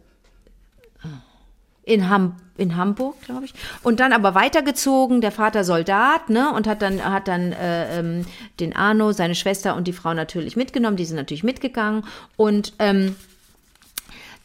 [1.82, 3.54] in, Ham in Hamburg, glaube ich.
[3.82, 6.52] Und dann aber weitergezogen, der Vater Soldat, ne?
[6.52, 8.24] Und hat dann, hat dann äh, ähm,
[8.60, 10.96] den Arno, seine Schwester und die Frau natürlich mitgenommen.
[10.96, 12.04] Die sind natürlich mitgegangen.
[12.36, 13.16] Und ähm,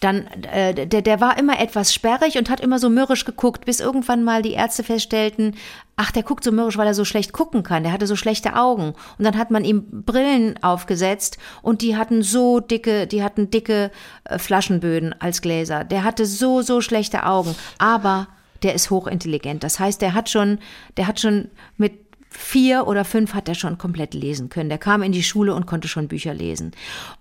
[0.01, 3.79] dann, äh, der, der war immer etwas sperrig und hat immer so mürrisch geguckt, bis
[3.79, 5.55] irgendwann mal die Ärzte feststellten,
[5.95, 7.83] ach, der guckt so mürrisch, weil er so schlecht gucken kann.
[7.83, 8.95] Der hatte so schlechte Augen.
[9.19, 13.91] Und dann hat man ihm Brillen aufgesetzt und die hatten so dicke, die hatten dicke
[14.23, 15.83] äh, Flaschenböden als Gläser.
[15.83, 17.55] Der hatte so, so schlechte Augen.
[17.77, 18.27] Aber
[18.63, 19.63] der ist hochintelligent.
[19.63, 20.57] Das heißt, der hat schon,
[20.97, 21.93] der hat schon mit
[22.31, 24.69] vier oder fünf hat er schon komplett lesen können.
[24.69, 26.71] Der kam in die Schule und konnte schon Bücher lesen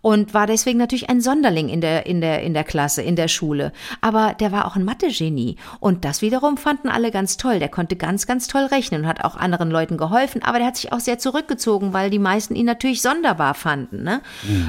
[0.03, 3.27] und war deswegen natürlich ein Sonderling in der in der in der Klasse, in der
[3.27, 3.73] Schule.
[4.01, 7.59] Aber der war auch ein Mathe-Genie und das wiederum fanden alle ganz toll.
[7.59, 10.45] Der konnte ganz ganz toll rechnen und hat auch anderen Leuten geholfen.
[10.45, 14.23] Aber der hat sich auch sehr zurückgezogen, weil die meisten ihn natürlich sonderbar fanden, ne?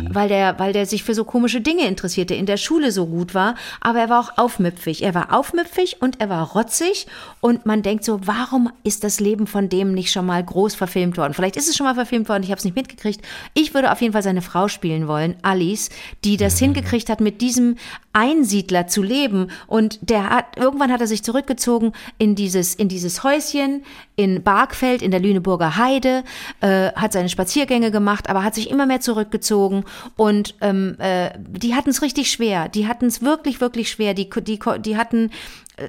[0.10, 3.36] Weil der weil der sich für so komische Dinge interessierte, in der Schule so gut
[3.36, 3.54] war.
[3.80, 5.04] Aber er war auch aufmüpfig.
[5.04, 7.06] Er war aufmüpfig und er war rotzig
[7.42, 11.18] und man denkt so, warum ist das Leben von dem nicht schon mal groß verfilmt
[11.18, 11.34] worden?
[11.34, 13.22] Vielleicht ist es schon mal verfilmt worden, ich habe es nicht mitgekriegt.
[13.54, 15.90] Ich würde auf jeden Fall seine Frau spielen wollen, Alice,
[16.24, 17.76] die das hingekriegt hat, mit diesem
[18.14, 19.52] Einsiedler zu leben.
[19.68, 23.84] Und der hat, irgendwann hat er sich zurückgezogen in dieses, in dieses Häuschen
[24.16, 26.24] in Bargfeld, in der Lüneburger Heide,
[26.60, 29.84] äh, hat seine Spaziergänge gemacht, aber hat sich immer mehr zurückgezogen.
[30.16, 32.70] Und ähm, äh, die hatten es richtig schwer.
[32.70, 34.14] Die hatten es wirklich, wirklich schwer.
[34.14, 35.32] Die, die, die hatten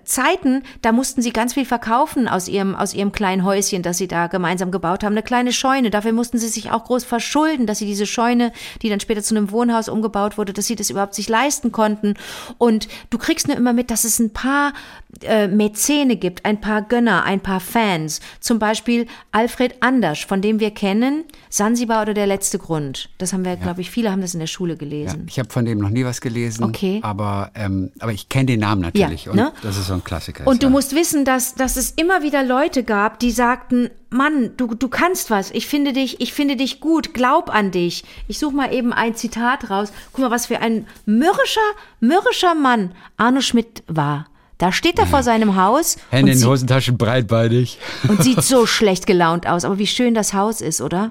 [0.05, 4.09] Zeiten, da mussten sie ganz viel verkaufen aus ihrem, aus ihrem kleinen Häuschen, das sie
[4.09, 5.13] da gemeinsam gebaut haben.
[5.13, 5.91] Eine kleine Scheune.
[5.91, 8.53] Dafür mussten sie sich auch groß verschulden, dass sie diese Scheune,
[8.83, 12.15] die dann später zu einem Wohnhaus umgebaut wurde, dass sie das überhaupt sich leisten konnten.
[12.59, 14.73] Und du kriegst nur immer mit, dass es ein paar
[15.23, 18.21] äh, Mäzene gibt, ein paar Gönner, ein paar Fans.
[18.41, 23.11] Zum Beispiel Alfred Andersch, von dem wir kennen, Sansibar oder der letzte Grund.
[23.19, 25.27] Das haben wir, glaube ich, viele haben das in der Schule Ja, gelesen.
[25.29, 26.65] ich habe von dem noch nie was gelesen.
[26.65, 27.01] Okay.
[27.03, 29.27] Aber, ähm, aber ich kenne den Namen natürlich.
[29.27, 29.53] Ja, und ne?
[29.63, 30.47] das ist so ein Klassiker.
[30.47, 30.71] Und ist, du ja.
[30.71, 35.31] musst wissen, dass, dass es immer wieder Leute gab, die sagten, Mann, du, du kannst
[35.31, 38.05] was, ich finde dich, ich finde dich gut, glaub an dich.
[38.29, 39.93] Ich suche mal eben ein Zitat raus.
[40.13, 41.61] Guck mal, was für ein mürrischer,
[42.01, 44.27] mürrischer Mann Arno Schmidt war.
[44.59, 47.79] Da steht er vor seinem Haus Hände in den Hosentaschen, breitbeinig.
[48.07, 49.65] und sieht so schlecht gelaunt aus.
[49.65, 51.11] Aber wie schön das Haus ist, oder?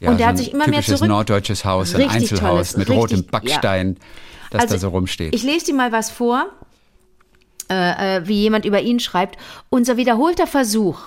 [0.00, 2.88] Ja, Und der so hat sich immer mehr zurück- norddeutsches Haus, ein Einzelhaus tolles, mit
[2.88, 3.96] richtig- rotem Backstein,
[4.50, 5.32] das da so rumsteht.
[5.32, 6.46] Ich lese dir mal was vor,
[7.70, 9.38] äh, äh, wie jemand über ihn schreibt.
[9.70, 11.00] Unser wiederholter Versuch,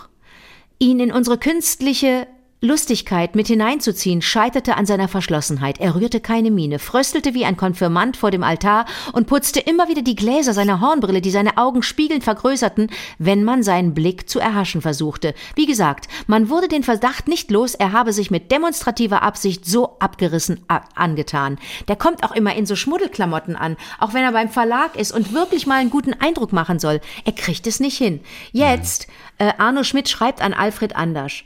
[0.79, 2.27] ihn in unsere künstliche
[2.63, 5.81] Lustigkeit mit hineinzuziehen, scheiterte an seiner Verschlossenheit.
[5.81, 10.01] Er rührte keine Miene, fröstelte wie ein Konfirmand vor dem Altar und putzte immer wieder
[10.01, 14.81] die Gläser seiner Hornbrille, die seine Augen spiegelnd vergrößerten, wenn man seinen Blick zu erhaschen
[14.81, 15.33] versuchte.
[15.55, 19.97] Wie gesagt, man wurde den Verdacht nicht los, er habe sich mit demonstrativer Absicht so
[19.99, 20.61] abgerissen
[20.95, 21.59] angetan.
[21.89, 25.33] Der kommt auch immer in so Schmuddelklamotten an, auch wenn er beim Verlag ist und
[25.33, 27.01] wirklich mal einen guten Eindruck machen soll.
[27.25, 28.21] Er kriegt es nicht hin.
[28.53, 31.43] Jetzt, äh, Arno Schmidt schreibt an Alfred Andersch.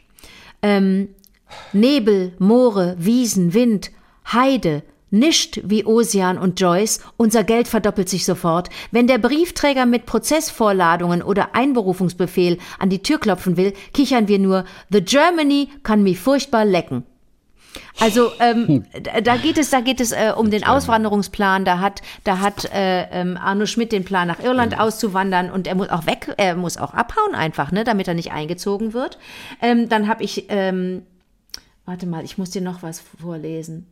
[0.68, 1.08] Ähm,
[1.72, 3.92] Nebel, Moore, Wiesen, Wind,
[4.34, 8.70] Heide, Nischt wie Ossian und Joyce, unser Geld verdoppelt sich sofort.
[8.92, 14.66] Wenn der Briefträger mit Prozessvorladungen oder Einberufungsbefehl an die Tür klopfen will, kichern wir nur,
[14.90, 17.06] The Germany kann mich furchtbar lecken.
[18.00, 21.66] Also ähm, da- da geht es, da geht es äh, um den Auswanderungsplan.
[21.66, 25.76] Da hat, da hat äh, ähm, Arno Schmidt den Plan, nach Irland auszuwandern und er
[25.76, 29.18] muss auch weg, er muss auch abhauen einfach, ne, damit er nicht eingezogen wird.
[29.62, 31.04] Ähm, dann habe ich, ähm,
[31.86, 33.88] warte mal, ich muss dir noch was vorlesen.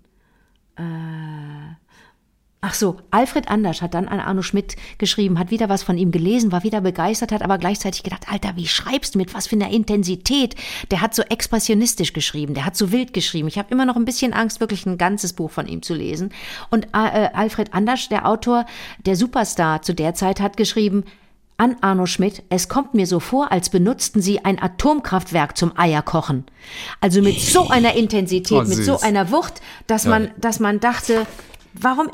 [2.67, 6.09] Ach so, Alfred Anders hat dann an Arno Schmidt geschrieben, hat wieder was von ihm
[6.09, 9.55] gelesen, war wieder begeistert, hat aber gleichzeitig gedacht, Alter, wie schreibst du mit was für
[9.55, 10.55] einer Intensität?
[10.89, 13.47] Der hat so expressionistisch geschrieben, der hat so wild geschrieben.
[13.47, 16.31] Ich habe immer noch ein bisschen Angst, wirklich ein ganzes Buch von ihm zu lesen.
[16.71, 18.65] Und äh, Alfred Anders, der Autor,
[19.05, 21.03] der Superstar zu der Zeit, hat geschrieben,
[21.57, 26.45] an Arno Schmidt, es kommt mir so vor, als benutzten sie ein Atomkraftwerk zum Eierkochen.
[26.99, 31.27] Also mit so einer Intensität, Oh, mit so einer Wucht, dass man, dass man dachte,
[31.75, 32.09] warum,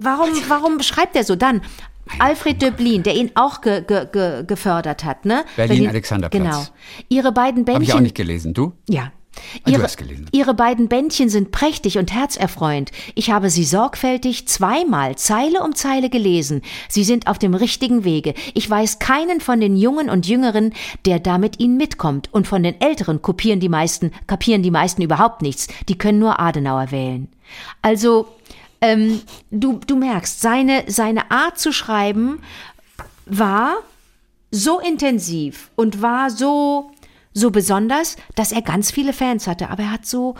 [0.00, 1.36] warum, warum schreibt er so?
[1.36, 1.62] Dann
[2.18, 5.44] Alfred Döblin, der ihn auch ge, ge, ge, gefördert hat, ne?
[5.56, 6.42] Berlin-Alexanderplatz.
[6.42, 6.62] Genau.
[7.08, 7.82] Ihre beiden Bändchen.
[7.82, 8.52] ich auch nicht gelesen.
[8.54, 8.72] Du?
[8.88, 9.12] Ja.
[9.32, 10.26] Ah, du Ihre, hast gelesen.
[10.32, 12.90] ihre beiden Bändchen sind prächtig und herzerfreuend.
[13.14, 16.62] Ich habe sie sorgfältig zweimal Zeile um Zeile gelesen.
[16.88, 18.34] Sie sind auf dem richtigen Wege.
[18.54, 20.74] Ich weiß keinen von den Jungen und Jüngeren,
[21.06, 22.28] der da mit ihnen mitkommt.
[22.32, 25.68] Und von den Älteren kopieren die meisten, kapieren die meisten überhaupt nichts.
[25.88, 27.28] Die können nur Adenauer wählen.
[27.82, 28.28] Also,
[28.80, 32.42] ähm, du, du merkst, seine, seine Art zu schreiben
[33.26, 33.76] war
[34.50, 36.92] so intensiv und war so
[37.32, 39.70] so besonders, dass er ganz viele Fans hatte.
[39.70, 40.34] Aber er hat so,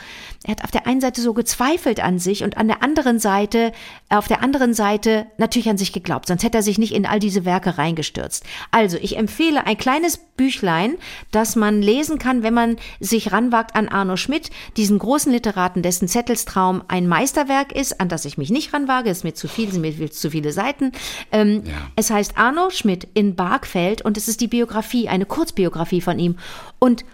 [0.45, 3.73] er hat auf der einen Seite so gezweifelt an sich und an der anderen Seite,
[4.09, 6.27] auf der anderen Seite natürlich an sich geglaubt.
[6.27, 8.45] Sonst hätte er sich nicht in all diese Werke reingestürzt.
[8.73, 10.97] Also ich empfehle ein kleines Büchlein,
[11.31, 16.09] das man lesen kann, wenn man sich ranwagt an Arno Schmidt, diesen großen Literaten, dessen
[16.09, 19.11] Zettelstraum ein Meisterwerk ist, an das ich mich nicht ranwage.
[19.11, 20.93] ist mir zu viel, sind mir zu viele Seiten.
[21.31, 21.73] Ähm, Ja.
[21.95, 26.37] es heißt Arno Schmidt in Bargfeld und es ist die Biografie, eine Kurzbiografie von ihm.
[26.81, 27.05] Und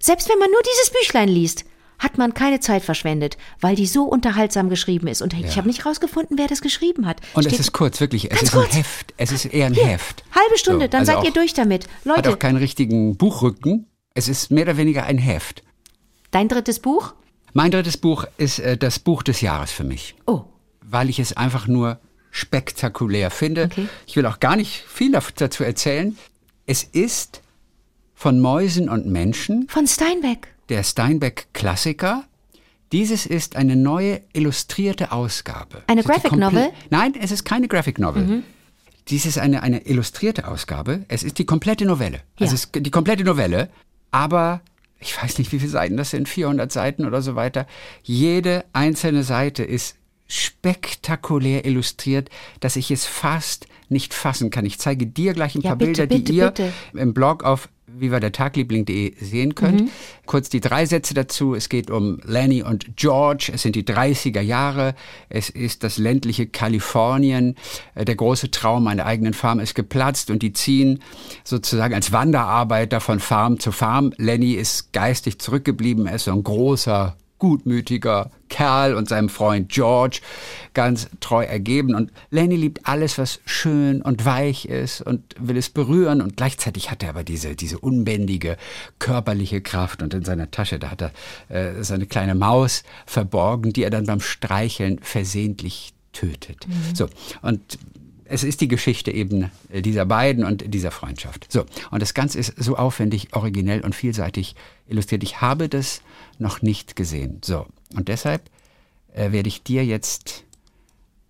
[0.00, 1.64] selbst wenn man nur dieses Büchlein liest,
[2.00, 5.20] hat man keine Zeit verschwendet, weil die so unterhaltsam geschrieben ist.
[5.20, 7.20] Und ich habe nicht rausgefunden, wer das geschrieben hat.
[7.34, 8.30] Und es Steht- ist kurz, wirklich.
[8.32, 8.70] Es ist kurz.
[8.70, 9.12] ein Heft.
[9.18, 10.24] Es ist eher ein Hier, Heft.
[10.34, 11.84] halbe Stunde, So, dann also seid ihr durch damit.
[11.84, 13.86] Hat Leute, auch keinen richtigen Buchrücken.
[14.14, 15.62] Es ist mehr oder weniger ein Heft.
[16.30, 17.12] dein drittes Buch?
[17.52, 20.14] Mein drittes Buch ist äh, das Buch des Jahres für mich.
[20.26, 20.44] Oh,
[20.80, 21.98] weil ich es einfach nur
[22.30, 23.64] spektakulär finde.
[23.64, 23.88] Okay.
[24.06, 26.16] Ich will auch gar nicht viel dazu erzählen.
[26.66, 27.42] Es ist
[28.20, 30.48] von Mäusen und Menschen, von Steinbeck.
[30.68, 32.24] der Steinbeck-Klassiker.
[32.92, 35.84] Dieses ist eine neue illustrierte Ausgabe.
[35.86, 36.66] Eine Graphic Novel?
[36.66, 36.72] Mhm.
[36.90, 38.42] Nein, es ist keine Graphic Novel.
[39.08, 41.06] Dies ist eine, eine illustrierte Ausgabe.
[41.08, 42.20] Es ist die komplette Novelle.
[42.38, 42.46] Ja.
[42.46, 43.70] Es ist die komplette Novelle,
[44.10, 44.60] aber
[44.98, 47.66] ich weiß nicht, wie viele Seiten das sind, 400 Seiten oder so weiter.
[48.02, 49.96] Jede einzelne Seite ist
[50.30, 54.64] spektakulär illustriert, dass ich es fast nicht fassen kann.
[54.64, 56.72] Ich zeige dir gleich ein Ja, paar bitte, Bilder, bitte, die ihr bitte.
[56.94, 59.80] im Blog auf vivadertagliebling.de sehen könnt.
[59.82, 59.90] Mhm.
[60.26, 61.54] Kurz die drei Sätze dazu.
[61.56, 63.50] Es geht um Lenny und George.
[63.52, 64.94] Es sind die 30er Jahre.
[65.28, 67.56] Es ist das ländliche Kalifornien.
[67.96, 71.02] Äh, Der große Traum einer eigenen Farm ist geplatzt und die ziehen
[71.42, 74.12] sozusagen als Wanderarbeiter von Farm zu Farm.
[74.18, 76.06] Lenny ist geistig zurückgeblieben.
[76.06, 80.20] Er ist so ein großer, gutmütiger Kerl und seinem Freund George
[80.74, 81.94] ganz treu ergeben.
[81.96, 86.20] Und Lenny liebt alles, was schön und weich ist und will es berühren.
[86.20, 88.56] Und gleichzeitig hat er aber diese, diese unbändige
[89.00, 90.02] körperliche Kraft.
[90.02, 91.12] Und in seiner Tasche, da hat er
[91.48, 96.66] äh, seine kleine Maus verborgen, die er dann beim Streicheln versehentlich tötet.
[96.94, 97.08] So,
[97.42, 97.78] und
[98.30, 101.50] es ist die Geschichte eben dieser beiden und dieser Freundschaft.
[101.50, 104.54] So, und das Ganze ist so aufwendig, originell und vielseitig
[104.88, 105.24] illustriert.
[105.24, 106.00] Ich habe das
[106.40, 107.40] noch nicht gesehen.
[107.44, 108.50] So, und deshalb
[109.12, 110.44] äh, werde ich dir jetzt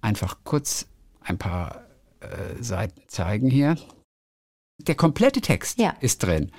[0.00, 0.86] einfach kurz
[1.22, 1.82] ein paar
[2.20, 3.76] äh, Seiten zeigen hier.
[4.78, 5.94] Der komplette Text Ja.
[6.00, 6.50] ist drin.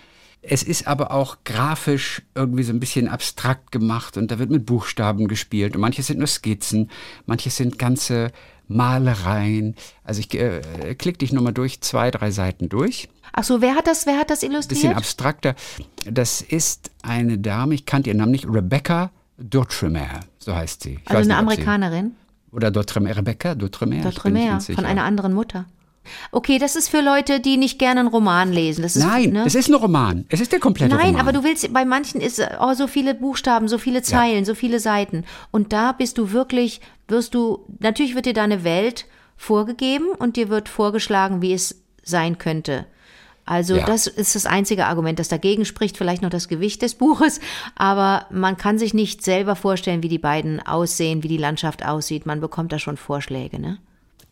[0.43, 4.65] Es ist aber auch grafisch irgendwie so ein bisschen abstrakt gemacht und da wird mit
[4.65, 5.75] Buchstaben gespielt.
[5.75, 6.89] Und manches sind nur Skizzen,
[7.27, 8.31] manches sind ganze
[8.71, 9.75] Malereien.
[10.03, 10.61] Also ich äh,
[10.97, 13.09] klick dich nochmal durch, zwei, drei Seiten durch.
[13.33, 14.95] Ach so, wer hat das, wer hat das Bisschen illustriert?
[14.97, 15.55] abstrakter.
[16.09, 20.99] Das ist eine Dame, ich kannte ihren Namen nicht, Rebecca Doutremer, so heißt sie.
[21.03, 22.11] Ich Also eine nicht, ob sie- Amerikanerin.
[22.51, 24.75] Oder Doutremer, Rebecca ganz sicher.
[24.75, 25.65] von einer anderen Mutter.
[26.31, 28.83] Okay, das ist für Leute, die nicht gerne einen Roman lesen.
[28.83, 29.43] Ist, Nein, ne?
[29.45, 30.25] es ist ein Roman.
[30.29, 31.21] Es ist der komplette Nein, Roman.
[31.21, 34.79] aber du willst, bei manchen ist oh, so viele Buchstaben, so viele Zeilen, so viele
[34.79, 35.23] Seiten.
[35.51, 36.81] Und da bist du wirklich,
[37.11, 39.05] wirst du, natürlich wird dir deine Welt
[39.37, 42.85] vorgegeben und dir wird vorgeschlagen, wie es sein könnte.
[43.45, 43.85] Also Ja.
[43.85, 47.39] das ist das einzige Argument, das dagegen spricht, vielleicht noch das Gewicht des Buches,
[47.75, 52.25] aber man kann sich nicht selber vorstellen, wie die beiden aussehen, wie die Landschaft aussieht.
[52.25, 53.77] Man bekommt da schon Vorschläge, ne?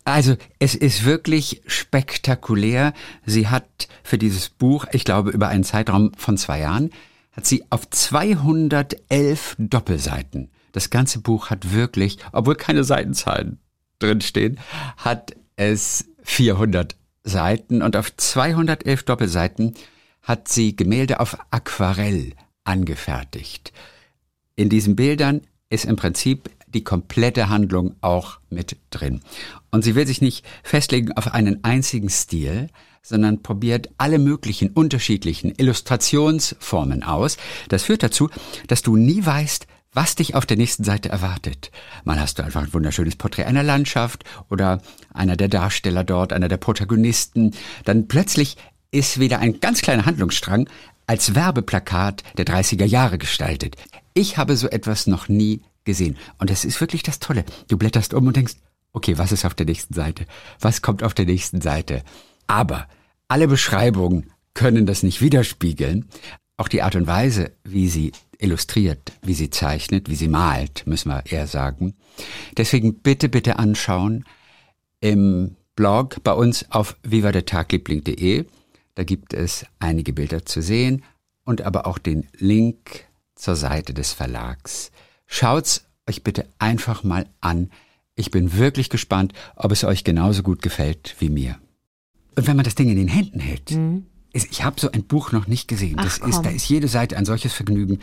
[0.06, 2.94] Also es ist wirklich spektakulär.
[3.26, 6.92] Sie hat für dieses Buch, ich glaube über einen Zeitraum von zwei Jahren,
[7.34, 10.50] hat sie auf 211 Doppelseiten.
[10.72, 13.60] Das ganze Buch hat wirklich, obwohl keine Seitenzahlen
[14.00, 14.60] drinstehen,
[14.98, 19.76] hat es 400 Seiten und auf 211 Doppelseiten
[20.22, 23.74] hat sie Gemälde auf Aquarell angefertigt.
[24.56, 29.22] In diesen Bildern ist im Prinzip die komplette Handlung auch mit drin.
[29.72, 32.70] Und sie will sich nicht festlegen auf einen einzigen Stil,
[33.02, 37.38] sondern probiert alle möglichen unterschiedlichen Illustrationsformen aus.
[37.70, 38.30] Das führt dazu,
[38.68, 41.72] dass du nie weißt, was dich auf der nächsten Seite erwartet.
[42.04, 44.82] Mal hast du einfach ein wunderschönes Porträt einer Landschaft oder
[45.14, 47.56] einer der Darsteller dort, einer der Protagonisten.
[47.86, 48.58] Dann plötzlich
[48.92, 50.70] ist wieder ein ganz kleiner Handlungsstrang
[51.08, 53.76] als Werbeplakat der 30er Jahre gestaltet.
[54.14, 56.18] Ich habe so etwas noch nie gesehen.
[56.38, 57.46] Und das ist wirklich das Tolle.
[57.68, 58.56] Du blätterst um und denkst,
[58.94, 60.26] okay, was ist auf der nächsten Seite?
[60.60, 62.04] Was kommt auf der nächsten Seite?
[62.48, 62.88] Aber
[63.28, 66.06] alle Beschreibungen können das nicht widerspiegeln.
[66.58, 71.10] Auch die Art und Weise, wie sie illustriert, wie sie zeichnet, wie sie malt, müssen
[71.10, 71.94] wir eher sagen.
[72.58, 74.26] Deswegen bitte, bitte anschauen
[75.02, 78.46] im Blog bei uns auf vivadetagliebling.de.
[78.96, 81.04] Da gibt es einige Bilder zu sehen
[81.46, 84.92] und aber auch den Link zur Seite des Verlags.
[85.28, 87.70] Schaut's euch bitte einfach mal an.
[88.16, 91.58] Ich bin wirklich gespannt, ob es euch genauso gut gefällt wie mir.
[92.36, 93.80] Und wenn man das Ding in den Händen hält, ist,
[94.34, 95.96] ich habe so ein Buch noch nicht gesehen.
[95.98, 96.44] Ach, das ist, komm.
[96.44, 98.00] da ist jede Seite ein solches Vergnügen.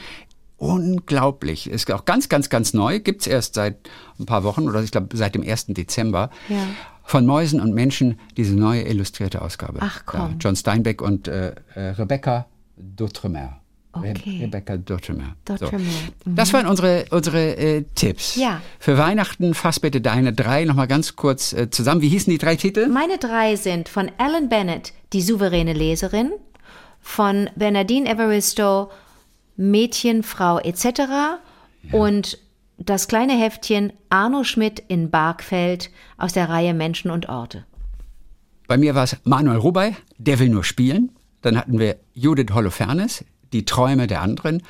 [0.56, 1.68] Unglaublich.
[1.68, 2.98] Ist auch ganz, ganz, ganz neu.
[2.98, 3.76] Gibt's erst seit
[4.18, 5.66] ein paar Wochen oder ich glaube seit dem 1.
[5.68, 6.30] Dezember.
[6.48, 6.66] Ja.
[7.04, 9.78] Von Mäusen und Menschen diese neue illustrierte Ausgabe.
[9.80, 10.32] Ach, komm.
[10.32, 12.46] Da, John Steinbeck und äh, äh, Rebecca
[12.78, 13.50] D'Outremer.
[13.98, 14.40] Okay.
[14.42, 15.34] Rebecca D'Outremer.
[15.46, 15.82] D'Outremer,
[16.24, 18.36] Das waren unsere, unsere äh, Tipps.
[18.36, 18.60] Ja.
[18.78, 22.02] Für Weihnachten fass bitte deine drei nochmal ganz kurz äh, zusammen.
[22.02, 22.88] Wie hießen die drei Titel?
[22.88, 26.32] Meine drei sind von Ellen Bennett, die souveräne Leserin,
[27.00, 28.90] von Bernadine Evaristo,
[29.56, 31.40] Mädchen, Frau etc.
[31.92, 32.38] und
[32.78, 37.64] das kleine Heftchen Arno Schmidt in Barkfeld aus der Reihe Menschen und Orte.
[38.66, 41.12] Bei mir war es Manuel Rubey, der will nur spielen.
[41.42, 43.24] Dann hatten wir Judith Holofernes,
[43.56, 44.62] die Träume der anderen.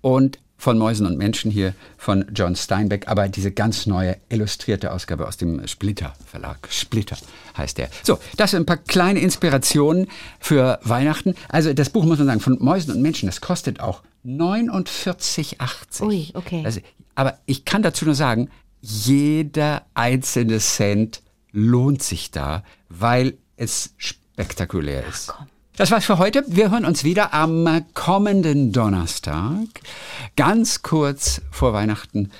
[0.00, 5.26] Und von Mäusen und Menschen hier von John Steinbeck, aber diese ganz neue illustrierte Ausgabe
[5.26, 6.68] aus dem Splitter Verlag.
[6.70, 7.16] Splitter
[7.56, 7.90] heißt der.
[8.04, 10.06] So, das sind ein paar kleine Inspirationen
[10.38, 11.34] für Weihnachten.
[11.48, 16.02] Also das Buch muss man sagen, von Mäusen und Menschen, das kostet auch 49,80.
[16.02, 16.62] Ui, okay.
[16.64, 16.78] Also,
[17.16, 18.48] aber ich kann dazu nur sagen,
[18.80, 25.26] jeder einzelne Cent lohnt sich da, weil es spektakulär ist.
[25.26, 25.48] komm.
[25.76, 26.44] Das war's für heute.
[26.48, 29.66] Wir hören uns wieder am kommenden Donnerstag,
[30.36, 32.30] ganz kurz vor Weihnachten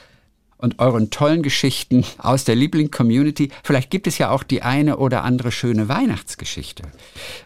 [0.59, 3.51] und euren tollen Geschichten aus der Liebling-Community.
[3.65, 6.83] Vielleicht gibt es ja auch die eine oder andere schöne Weihnachtsgeschichte.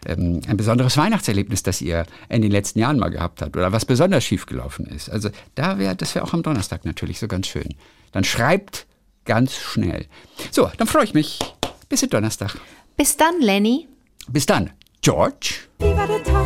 [0.05, 3.85] Ähm, ein besonderes Weihnachtserlebnis, das ihr in den letzten Jahren mal gehabt habt oder was
[3.85, 5.09] besonders schiefgelaufen ist.
[5.09, 7.75] Also da wäre, das wäre auch am Donnerstag natürlich so ganz schön.
[8.11, 8.87] Dann schreibt
[9.23, 10.05] ganz schnell.
[10.51, 11.39] So, dann freue ich mich.
[11.87, 12.57] Bis Donnerstag.
[12.97, 13.87] Bis dann, Lenny.
[14.27, 14.71] Bis dann.
[15.01, 15.67] George.
[15.79, 16.45] Wie war der Tag?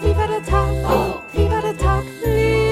[0.00, 1.22] Wie war der Tag?
[1.32, 2.04] Wie war der Tag?
[2.24, 2.65] Wie